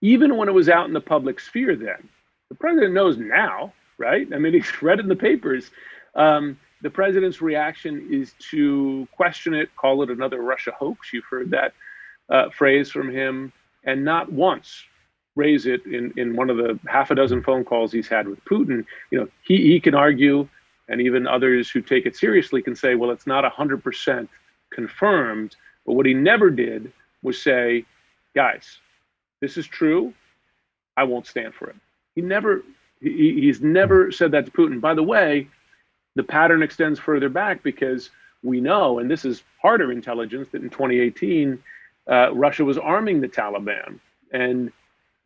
[0.02, 2.08] even when it was out in the public sphere then,
[2.50, 4.28] the president knows now, right?
[4.34, 5.72] I mean, he's read in the papers.
[6.16, 11.12] Um, the president's reaction is to question it, call it another Russia hoax.
[11.12, 11.74] You've heard that
[12.30, 13.52] uh, phrase from him,
[13.84, 14.84] and not once
[15.36, 18.44] raise it in, in one of the half a dozen phone calls he's had with
[18.46, 18.86] Putin.
[19.12, 20.48] You know, he, he can argue,
[20.88, 24.28] and even others who take it seriously can say, well, it's not 100%
[24.72, 25.56] confirmed.
[25.86, 26.92] But what he never did
[27.24, 27.86] was say,
[28.36, 28.80] guys,
[29.42, 30.14] this is true.
[30.98, 31.76] I won't stand for it.
[32.16, 32.64] He never,
[33.02, 34.82] he, he's never said that to Putin.
[34.82, 35.48] By the way,
[36.20, 38.10] the pattern extends further back because
[38.44, 41.64] we know, and this is harder intelligence, that in 2018,
[42.12, 44.02] uh, Russia was arming the Taliban.
[44.34, 44.70] And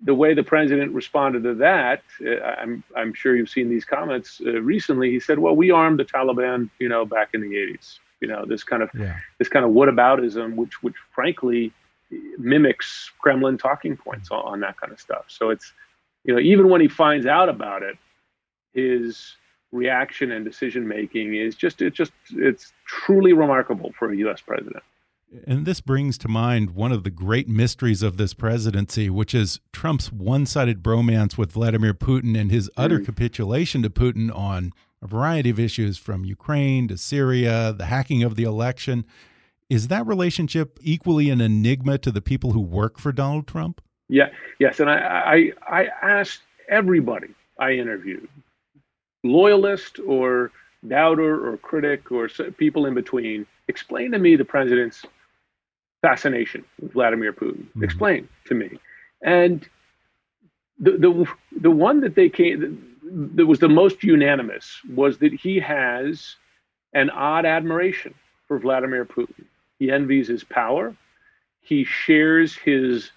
[0.04, 4.40] the way the president responded to that, uh, I'm, I'm sure you've seen these comments
[4.46, 5.10] uh, recently.
[5.10, 7.98] He said, "Well, we armed the Taliban, you know, back in the 80s.
[8.22, 9.18] You know, this kind of yeah.
[9.40, 11.74] this kind of whataboutism, which which frankly
[12.38, 15.26] mimics Kremlin talking points on, on that kind of stuff.
[15.28, 15.74] So it's,
[16.24, 17.98] you know, even when he finds out about it,
[18.74, 19.36] his
[19.74, 24.40] reaction and decision making is just it's just it's truly remarkable for a U.S.
[24.40, 24.84] president.
[25.48, 29.60] And this brings to mind one of the great mysteries of this presidency, which is
[29.72, 33.06] Trump's one sided bromance with Vladimir Putin and his utter mm.
[33.06, 38.36] capitulation to Putin on a variety of issues from Ukraine to Syria, the hacking of
[38.36, 39.06] the election.
[39.72, 43.82] Is that relationship equally an enigma to the people who work for Donald Trump?
[44.08, 44.80] Yeah, yes.
[44.80, 48.30] And I, I, I asked everybody I interviewed,
[49.24, 50.52] loyalist or
[50.88, 55.06] doubter or critic or people in between, explain to me the president's
[56.02, 57.64] fascination with Vladimir Putin.
[57.64, 57.84] Mm -hmm.
[57.84, 58.70] Explain to me.
[59.22, 59.70] And
[60.80, 61.12] the, the,
[61.62, 62.60] the one that they came,
[63.36, 66.36] that was the most unanimous was that he has
[66.94, 68.14] an odd admiration
[68.48, 69.46] for Vladimir Putin.
[69.80, 70.96] He envies his power.
[71.62, 73.12] He shares his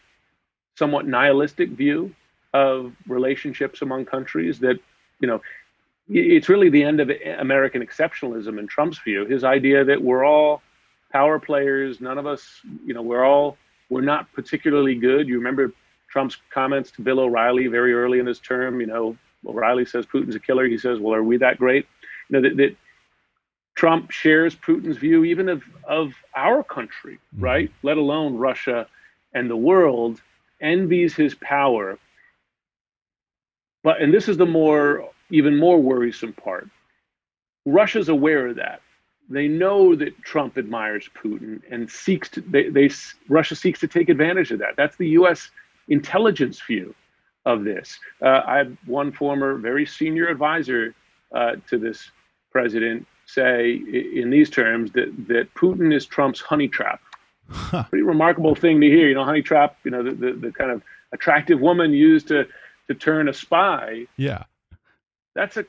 [0.76, 2.14] somewhat nihilistic view
[2.52, 4.78] of relationships among countries that,
[5.20, 5.40] you know,
[6.08, 9.24] it's really the end of American exceptionalism in Trump's view.
[9.26, 10.62] His idea that we're all
[11.12, 13.56] power players, none of us, you know, we're all,
[13.90, 15.28] we're not particularly good.
[15.28, 15.72] You remember
[16.08, 19.16] Trump's comments to Bill O'Reilly very early in his term, you know,
[19.46, 20.66] O'Reilly says Putin's a killer.
[20.66, 21.86] He says, well, are we that great?
[22.28, 22.76] You know, that, that
[23.74, 27.44] Trump shares Putin's view even of, of our country, mm-hmm.
[27.44, 27.72] right?
[27.82, 28.88] Let alone Russia
[29.32, 30.20] and the world,
[30.60, 31.98] envies his power.
[33.82, 36.68] But and this is the more even more worrisome part.
[37.64, 38.80] Russia's aware of that.
[39.28, 42.90] They know that Trump admires Putin and seeks to they, they
[43.28, 44.74] Russia seeks to take advantage of that.
[44.76, 45.50] That's the US
[45.88, 46.94] intelligence view
[47.44, 47.98] of this.
[48.22, 50.94] Uh, I had one former very senior advisor
[51.34, 52.10] uh, to this
[52.52, 53.72] president say
[54.14, 57.00] in these terms that, that Putin is Trump's honey trap.
[57.48, 57.84] Huh.
[57.84, 59.08] Pretty remarkable thing to hear.
[59.08, 62.46] You know, honey trap, you know, the, the, the kind of attractive woman used to,
[62.88, 64.06] to turn a spy.
[64.16, 64.44] Yeah.
[65.36, 65.64] That's a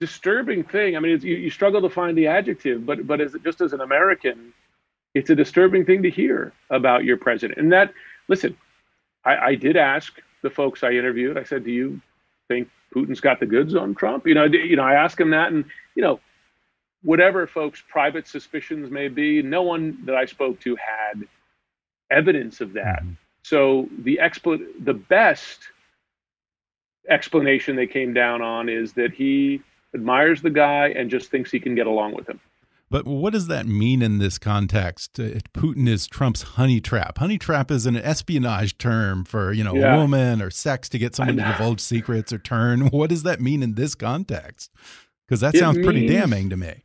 [0.00, 0.96] disturbing thing.
[0.96, 3.80] I mean, you, you struggle to find the adjective, but, but as, just as an
[3.80, 4.52] American,
[5.14, 7.58] it's a disturbing thing to hear about your president.
[7.58, 7.94] And that,
[8.28, 8.56] listen,
[9.24, 10.12] I, I did ask
[10.42, 11.38] the folks I interviewed.
[11.38, 12.00] I said, "Do you
[12.48, 15.52] think Putin's got the goods on Trump?" You know, you know, I asked him that,
[15.52, 15.64] and
[15.94, 16.20] you know,
[17.02, 21.26] whatever folks' private suspicions may be, no one that I spoke to had
[22.10, 23.02] evidence of that.
[23.02, 23.12] Mm-hmm.
[23.42, 25.60] So the expl- the best
[27.08, 29.62] explanation they came down on is that he
[29.94, 32.40] admires the guy and just thinks he can get along with him.
[32.90, 35.20] But what does that mean in this context?
[35.20, 37.18] Uh, Putin is Trump's honey trap.
[37.18, 39.94] Honey trap is an espionage term for, you know, yeah.
[39.94, 42.88] a woman or sex to get someone to divulge secrets or turn.
[42.98, 44.70] What does that mean in this context?
[45.26, 46.82] Because that it sounds means, pretty damning to me.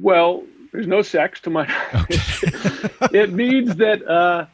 [0.00, 1.62] Well, there's no sex to my
[1.94, 2.18] okay.
[3.18, 4.46] it means that uh,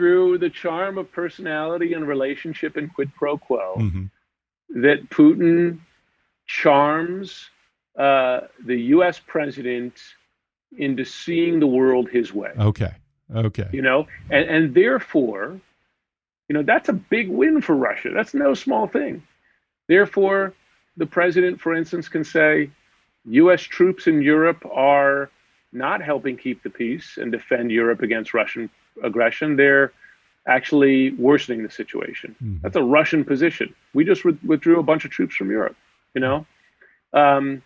[0.00, 4.06] through the charm of personality and relationship and quid pro quo, mm -hmm.
[4.82, 5.78] that Putin
[6.46, 7.50] charms
[7.98, 9.20] uh, the U.S.
[9.34, 9.94] president
[10.86, 12.52] into seeing the world his way.
[12.58, 12.94] Okay.
[13.48, 13.68] Okay.
[13.72, 15.60] You know, and, and therefore,
[16.48, 18.10] you know, that's a big win for Russia.
[18.18, 19.22] That's no small thing.
[19.86, 20.40] Therefore,
[20.96, 22.70] the president, for instance, can say
[23.42, 23.62] U.S.
[23.76, 24.62] troops in Europe
[24.94, 25.28] are
[25.72, 28.70] not helping keep the peace and defend Europe against Russian
[29.02, 29.56] aggression.
[29.56, 29.92] They're
[30.46, 32.34] actually worsening the situation.
[32.42, 32.56] Mm-hmm.
[32.62, 33.74] That's a Russian position.
[33.94, 35.76] We just withdrew a bunch of troops from Europe,
[36.14, 36.46] you know?
[37.12, 37.62] Um,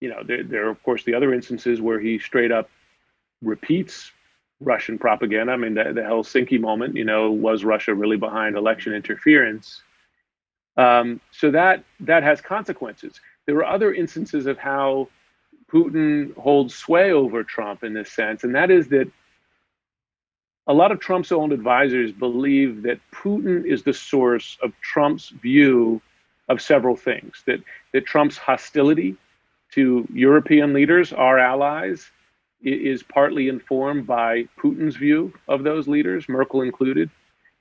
[0.00, 2.70] you know, there, there are, of course, the other instances where he straight up
[3.42, 4.12] repeats
[4.60, 5.52] Russian propaganda.
[5.52, 9.82] I mean, the, the Helsinki moment, you know, was Russia really behind election interference?
[10.76, 13.20] Um, so that that has consequences.
[13.46, 15.08] There are other instances of how
[15.70, 19.10] Putin holds sway over Trump in this sense, and that is that
[20.66, 26.00] a lot of Trump's own advisors believe that Putin is the source of Trump's view
[26.48, 27.42] of several things.
[27.46, 27.60] That
[27.92, 29.16] that Trump's hostility
[29.72, 32.10] to European leaders, our allies,
[32.62, 37.08] is partly informed by Putin's view of those leaders, Merkel included,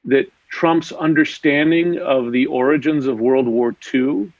[0.05, 4.31] that Trump's understanding of the origins of World War II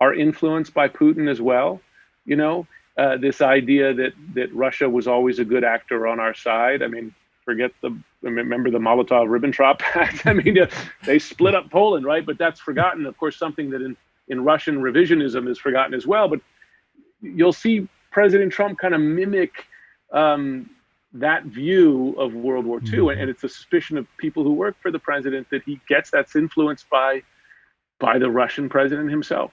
[0.00, 1.80] are influenced by Putin as well.
[2.24, 2.66] You know,
[2.96, 6.82] uh, this idea that that Russia was always a good actor on our side.
[6.82, 7.14] I mean,
[7.48, 10.26] forget the remember the Molotov-Ribbentrop Pact.
[10.26, 10.58] I mean,
[11.06, 12.24] they split up Poland, right?
[12.26, 13.06] But that's forgotten.
[13.06, 13.96] Of course, something that in
[14.28, 16.28] in Russian revisionism is forgotten as well.
[16.28, 16.40] But
[17.22, 19.64] you'll see President Trump kind of mimic
[20.12, 20.68] um,
[21.14, 23.20] that view of World War II, mm-hmm.
[23.20, 26.36] and it's a suspicion of people who work for the president that he gets that's
[26.36, 27.22] influenced by
[27.98, 29.52] by the Russian president himself.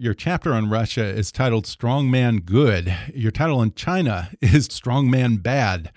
[0.00, 2.96] Your chapter on Russia is titled Strong Man Good.
[3.12, 5.90] Your title on China is Strong Man Bad.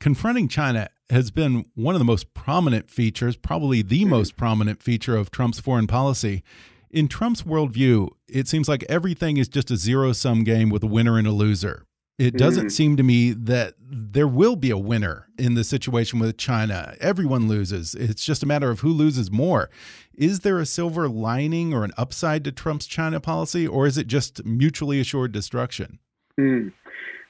[0.00, 4.10] Confronting China has been one of the most prominent features, probably the mm-hmm.
[4.10, 6.42] most prominent feature of Trump's foreign policy.
[6.90, 10.86] In Trump's worldview, it seems like everything is just a zero sum game with a
[10.86, 11.86] winner and a loser.
[12.18, 12.72] It doesn't mm.
[12.72, 16.96] seem to me that there will be a winner in the situation with China.
[17.00, 17.94] Everyone loses.
[17.94, 19.70] It's just a matter of who loses more.
[20.14, 24.08] Is there a silver lining or an upside to Trump's China policy, or is it
[24.08, 26.00] just mutually assured destruction?
[26.40, 26.72] Mm.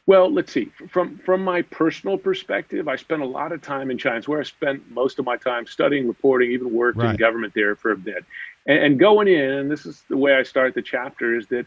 [0.07, 0.73] Well, let's see.
[0.91, 4.17] From from my personal perspective, I spent a lot of time in China.
[4.17, 7.11] It's where I spent most of my time studying, reporting, even worked right.
[7.11, 8.25] in government there for a bit.
[8.67, 11.67] And, and going in, and this is the way I start the chapter, is that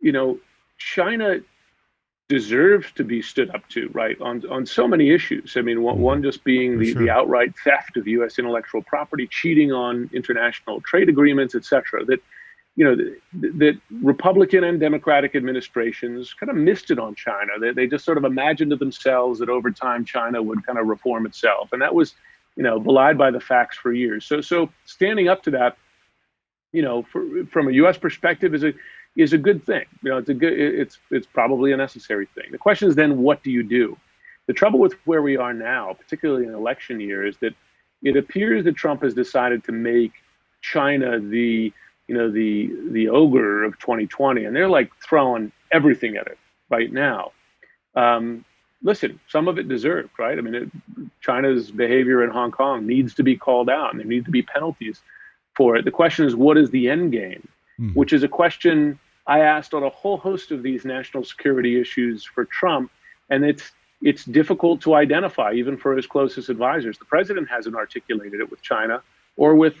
[0.00, 0.40] you know
[0.78, 1.38] China
[2.28, 5.56] deserves to be stood up to, right, on on so many issues.
[5.56, 6.04] I mean, one, mm-hmm.
[6.04, 7.02] one just being the, sure.
[7.02, 8.38] the outright theft of U.S.
[8.38, 12.04] intellectual property, cheating on international trade agreements, et cetera.
[12.04, 12.22] That
[12.76, 17.52] you know, that, that Republican and Democratic administrations kind of missed it on China.
[17.60, 20.86] They, they just sort of imagined to themselves that over time China would kind of
[20.86, 22.14] reform itself, and that was,
[22.56, 24.26] you know, belied by the facts for years.
[24.26, 25.76] So, so standing up to that,
[26.72, 27.98] you know, for, from a U.S.
[27.98, 28.74] perspective, is a
[29.18, 29.84] is a good thing.
[30.02, 32.46] You know, it's a good, it's it's probably a necessary thing.
[32.52, 33.98] The question is then, what do you do?
[34.46, 37.52] The trouble with where we are now, particularly in election year, is that
[38.02, 40.12] it appears that Trump has decided to make
[40.62, 41.72] China the
[42.06, 46.38] you know the the ogre of 2020, and they're like throwing everything at it
[46.70, 47.32] right now.
[47.96, 48.44] Um,
[48.84, 50.38] listen, some of it deserved, right?
[50.38, 50.70] I mean, it,
[51.20, 54.42] China's behavior in Hong Kong needs to be called out, and there need to be
[54.42, 55.02] penalties
[55.56, 55.84] for it.
[55.84, 57.48] The question is, what is the end game?
[57.80, 57.94] Mm.
[57.94, 58.98] Which is a question
[59.28, 62.90] I asked on a whole host of these national security issues for Trump,
[63.28, 63.70] and it's
[64.00, 66.98] it's difficult to identify, even for his closest advisors.
[66.98, 69.02] The president hasn't articulated it with China
[69.36, 69.74] or with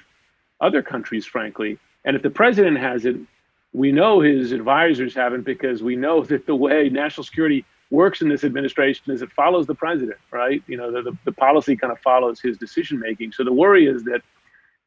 [0.60, 1.78] other countries, frankly.
[2.04, 3.28] And if the president hasn't,
[3.72, 8.28] we know his advisors haven't because we know that the way national security works in
[8.28, 10.62] this administration is it follows the president, right?
[10.66, 13.30] You know, the, the, the policy kind of follows his decision making.
[13.32, 14.22] So the worry is that,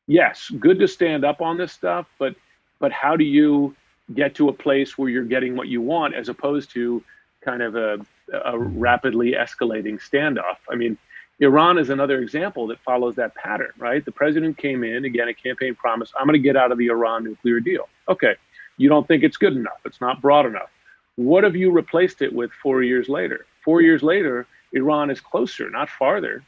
[0.08, 2.36] yes, good to stand up on this stuff, but
[2.80, 3.76] but how do you
[4.14, 7.04] get to a place where you're getting what you want as opposed to
[7.44, 8.00] kind of a,
[8.46, 10.58] a rapidly escalating standoff?
[10.70, 10.98] I mean,
[11.40, 14.06] Iran is another example that follows that pattern, right?
[14.06, 16.88] The president came in, again, a campaign promise, I'm going to get out of the
[16.88, 17.90] Iran nuclear deal.
[18.08, 18.36] Okay,
[18.78, 20.70] you don't think it's good enough, it's not broad enough.
[21.16, 23.46] What have you replaced it with four years later?
[23.66, 26.44] Four years later, Iran is closer, not farther,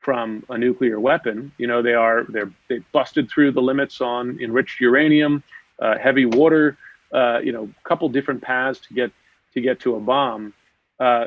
[0.00, 1.52] from a nuclear weapon.
[1.58, 5.42] You know, they are they're they busted through the limits on enriched uranium,
[5.80, 6.76] uh, heavy water.
[7.12, 9.10] Uh, you know, a couple different paths to get
[9.54, 10.52] to get to a bomb,
[11.00, 11.26] uh,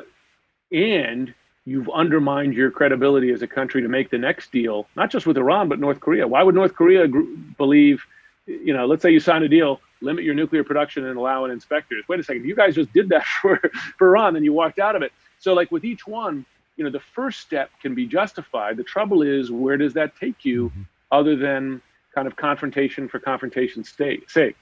[0.71, 1.33] and
[1.65, 5.37] you've undermined your credibility as a country to make the next deal, not just with
[5.37, 6.27] Iran but North Korea.
[6.27, 7.21] Why would North Korea gr-
[7.57, 8.03] believe?
[8.47, 11.51] You know, let's say you sign a deal limit your nuclear production and allow in
[11.51, 12.03] inspectors.
[12.07, 13.59] Wait a second, you guys just did that for,
[13.97, 15.11] for Iran and you walked out of it.
[15.39, 16.45] So, like with each one,
[16.77, 18.77] you know, the first step can be justified.
[18.77, 20.81] The trouble is, where does that take you mm-hmm.
[21.11, 21.81] other than
[22.13, 24.55] kind of confrontation for confrontation's sake?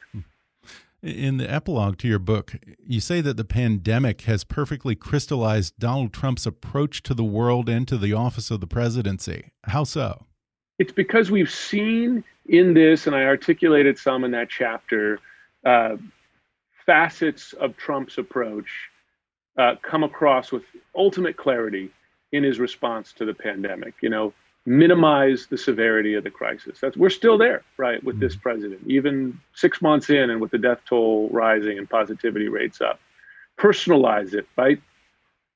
[1.01, 6.11] In the epilogue to your book, you say that the pandemic has perfectly crystallized Donald
[6.11, 9.51] Trump's approach to the world and to the office of the presidency.
[9.63, 10.25] How so?
[10.77, 15.19] It's because we've seen in this, and I articulated some in that chapter,
[15.65, 15.95] uh,
[16.85, 18.67] facets of Trump's approach
[19.57, 20.63] uh, come across with
[20.95, 21.91] ultimate clarity
[22.31, 23.93] in his response to the pandemic.
[24.01, 24.33] You know,
[24.69, 26.79] minimize the severity of the crisis.
[26.79, 28.41] That's we're still there, right, with this mm-hmm.
[28.41, 32.99] president, even six months in, and with the death toll rising and positivity rates up.
[33.57, 34.79] Personalize it, right?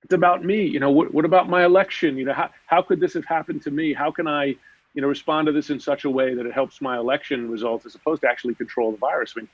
[0.03, 0.65] It's about me.
[0.65, 2.17] You know, what, what about my election?
[2.17, 3.93] You know, how, how could this have happened to me?
[3.93, 4.55] How can I
[4.93, 7.85] you know, respond to this in such a way that it helps my election results
[7.85, 9.33] as opposed to actually control the virus.
[9.35, 9.49] I mean,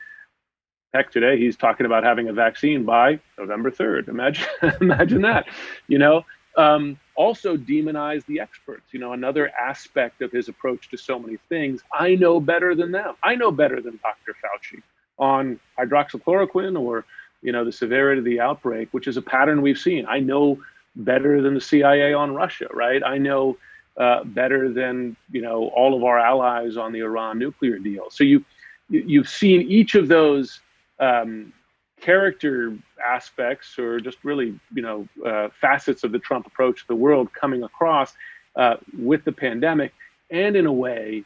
[0.93, 4.09] heck, today he's talking about having a vaccine by November 3rd.
[4.09, 4.47] Imagine,
[4.81, 5.45] imagine that,
[5.87, 6.25] you know.
[6.57, 8.83] Um, also demonize the experts.
[8.91, 11.81] You know, another aspect of his approach to so many things.
[11.93, 13.15] I know better than them.
[13.23, 14.35] I know better than Dr.
[14.41, 14.81] Fauci
[15.17, 17.05] on hydroxychloroquine or,
[17.41, 20.05] you know, the severity of the outbreak, which is a pattern we've seen.
[20.07, 20.59] I know
[20.95, 23.01] better than the CIA on Russia, right?
[23.03, 23.57] I know
[23.97, 28.09] uh, better than you know all of our allies on the Iran nuclear deal.
[28.09, 28.43] So you
[28.89, 30.61] you've seen each of those
[30.99, 31.53] um,
[32.01, 36.95] character aspects, or just really you know uh, facets of the Trump approach to the
[36.95, 38.13] world coming across
[38.55, 39.93] uh, with the pandemic,
[40.29, 41.23] and in a way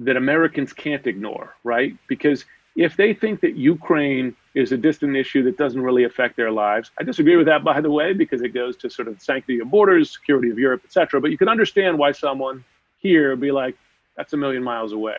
[0.00, 1.96] that Americans can't ignore, right?
[2.08, 2.44] Because
[2.74, 6.90] if they think that Ukraine is a distant issue that doesn't really affect their lives.
[6.98, 9.70] I disagree with that, by the way, because it goes to sort of sanctity of
[9.70, 11.20] borders, security of Europe, etc.
[11.20, 12.64] But you can understand why someone
[12.98, 13.76] here would be like,
[14.16, 15.16] that's a million miles away.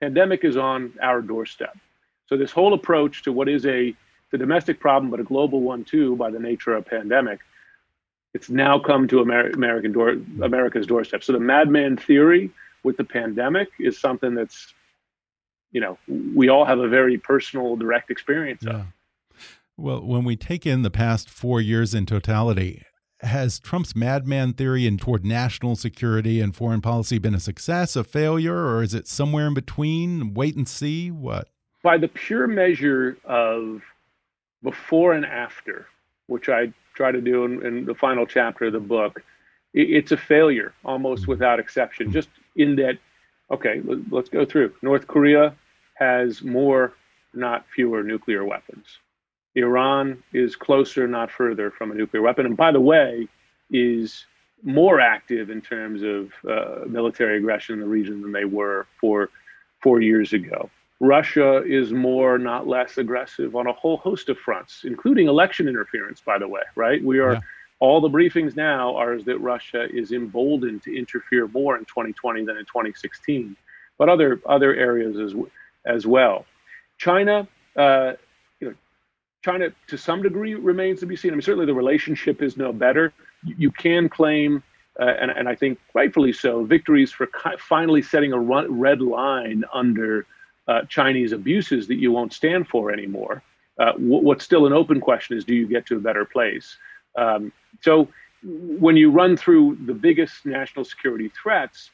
[0.00, 1.76] Pandemic is on our doorstep.
[2.26, 3.94] So this whole approach to what is a
[4.30, 7.40] the domestic problem, but a global one too, by the nature of pandemic,
[8.34, 11.24] it's now come to Amer- American door, America's doorstep.
[11.24, 12.50] So the madman theory
[12.82, 14.74] with the pandemic is something that's
[15.72, 18.72] you know we all have a very personal direct experience yeah.
[18.80, 18.86] of
[19.76, 22.82] well when we take in the past four years in totality
[23.20, 28.04] has trump's madman theory and toward national security and foreign policy been a success a
[28.04, 31.48] failure or is it somewhere in between wait and see what
[31.82, 33.82] by the pure measure of
[34.62, 35.86] before and after
[36.26, 39.22] which i try to do in, in the final chapter of the book
[39.72, 41.30] it, it's a failure almost mm -hmm.
[41.30, 42.18] without exception mm -hmm.
[42.18, 42.96] just in that
[43.50, 44.74] okay, let's go through.
[44.82, 45.54] North Korea
[45.94, 46.94] has more,
[47.34, 48.98] not fewer, nuclear weapons.
[49.54, 52.46] Iran is closer, not further, from a nuclear weapon.
[52.46, 53.26] And by the way,
[53.70, 54.26] is
[54.62, 59.30] more active in terms of uh, military aggression in the region than they were four,
[59.82, 60.70] four years ago.
[61.00, 66.20] Russia is more, not less aggressive on a whole host of fronts, including election interference,
[66.20, 67.02] by the way, right?
[67.04, 67.34] We are.
[67.34, 67.40] Yeah
[67.80, 72.44] all the briefings now are is that Russia is emboldened to interfere more in 2020
[72.44, 73.56] than in 2016,
[73.98, 75.34] but other other areas as
[75.86, 76.44] as well.
[76.98, 77.46] China,
[77.76, 78.14] uh,
[78.60, 78.74] you know,
[79.44, 81.30] China to some degree remains to be seen.
[81.30, 83.12] I mean, certainly the relationship is no better.
[83.44, 84.62] You, you can claim,
[84.98, 87.28] uh, and, and I think rightfully so, victories for
[87.58, 90.26] finally setting a run, red line under
[90.68, 93.42] uh, Chinese abuses that you won't stand for anymore.
[93.78, 96.76] Uh, what's still an open question is, do you get to a better place?
[97.16, 98.08] Um, so
[98.42, 101.90] when you run through the biggest national security threats,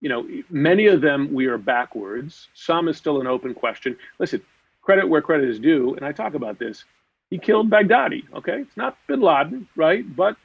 [0.00, 2.48] you know, many of them we are backwards.
[2.54, 3.96] Some is still an open question.
[4.18, 4.42] Listen,
[4.82, 6.84] credit where credit is due, and I talk about this.
[7.30, 8.24] he killed Baghdadi.
[8.34, 10.04] Okay, it's not Bin Laden, right?
[10.16, 10.36] But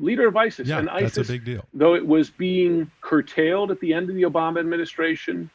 [0.00, 1.64] leader of ISIS Yeah, and ISIS, that's a big deal.
[1.72, 5.48] though it was being curtailed at the end of the Obama administration,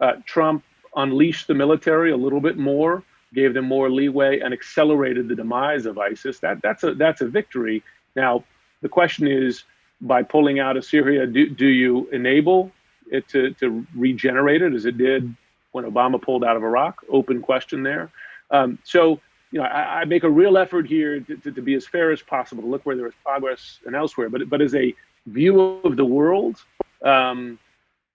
[0.00, 0.64] uh, Trump
[0.96, 3.02] unleashed the military a little bit more,
[3.34, 6.38] gave them more leeway, and accelerated the demise of ISIS.
[6.40, 7.82] That that's a that's a victory.
[8.16, 8.44] Now
[8.82, 9.64] the question is,
[10.00, 12.70] by pulling out of Syria, do, do you enable
[13.10, 15.34] it to, to regenerate it as it did
[15.72, 17.00] when Obama pulled out of Iraq?
[17.08, 18.10] Open question there.
[18.50, 19.20] Um, so
[19.50, 22.10] you know, I, I, make a real effort here to, to, to, be as fair
[22.10, 24.28] as possible, to look where there is progress and elsewhere.
[24.28, 24.94] But but as a
[25.26, 26.62] view of the world,
[27.02, 27.58] um,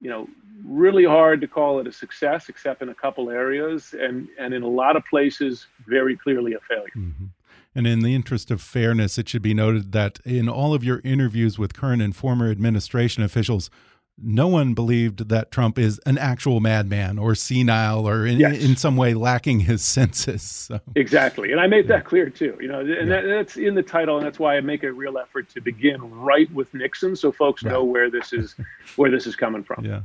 [0.02, 0.28] you know,
[0.64, 4.64] really hard to call it a success, except in a couple areas, and and in
[4.64, 6.92] a lot of places, very clearly a failure.
[6.96, 7.28] Mm -hmm.
[7.76, 11.02] And in the interest of fairness, it should be noted that in all of your
[11.04, 13.70] interviews with current and former administration officials,
[14.22, 18.64] no one believed that Trump is an actual madman or senile or in, yes.
[18.64, 20.42] in some way lacking his senses.
[20.42, 20.80] So.
[20.96, 22.58] Exactly, and I made that clear too.
[22.60, 23.06] You know, and yeah.
[23.06, 25.98] that, that's in the title, and that's why I make a real effort to begin
[26.12, 27.72] right with Nixon, so folks right.
[27.72, 28.56] know where this is
[28.96, 29.86] where this is coming from.
[29.86, 30.02] Yeah.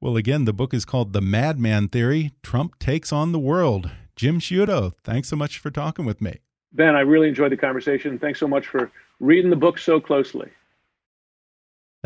[0.00, 3.90] Well, again, the book is called The Madman Theory: Trump Takes on the World.
[4.14, 6.38] Jim Sciutto, thanks so much for talking with me.
[6.72, 8.18] Ben, I really enjoyed the conversation.
[8.18, 8.90] Thanks so much for
[9.20, 10.50] reading the book so closely.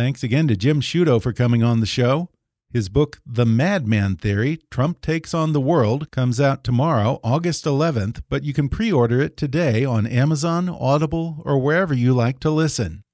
[0.01, 2.31] Thanks again to Jim Sciutto for coming on the show.
[2.73, 8.23] His book, The Madman Theory Trump Takes on the World, comes out tomorrow, August 11th,
[8.31, 12.51] but you can pre order it today on Amazon, Audible, or wherever you like to
[12.51, 13.05] listen.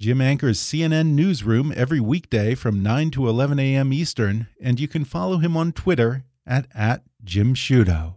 [0.00, 3.92] Jim anchors CNN Newsroom every weekday from 9 to 11 a.m.
[3.92, 8.16] Eastern, and you can follow him on Twitter at, at Jim Sciutto.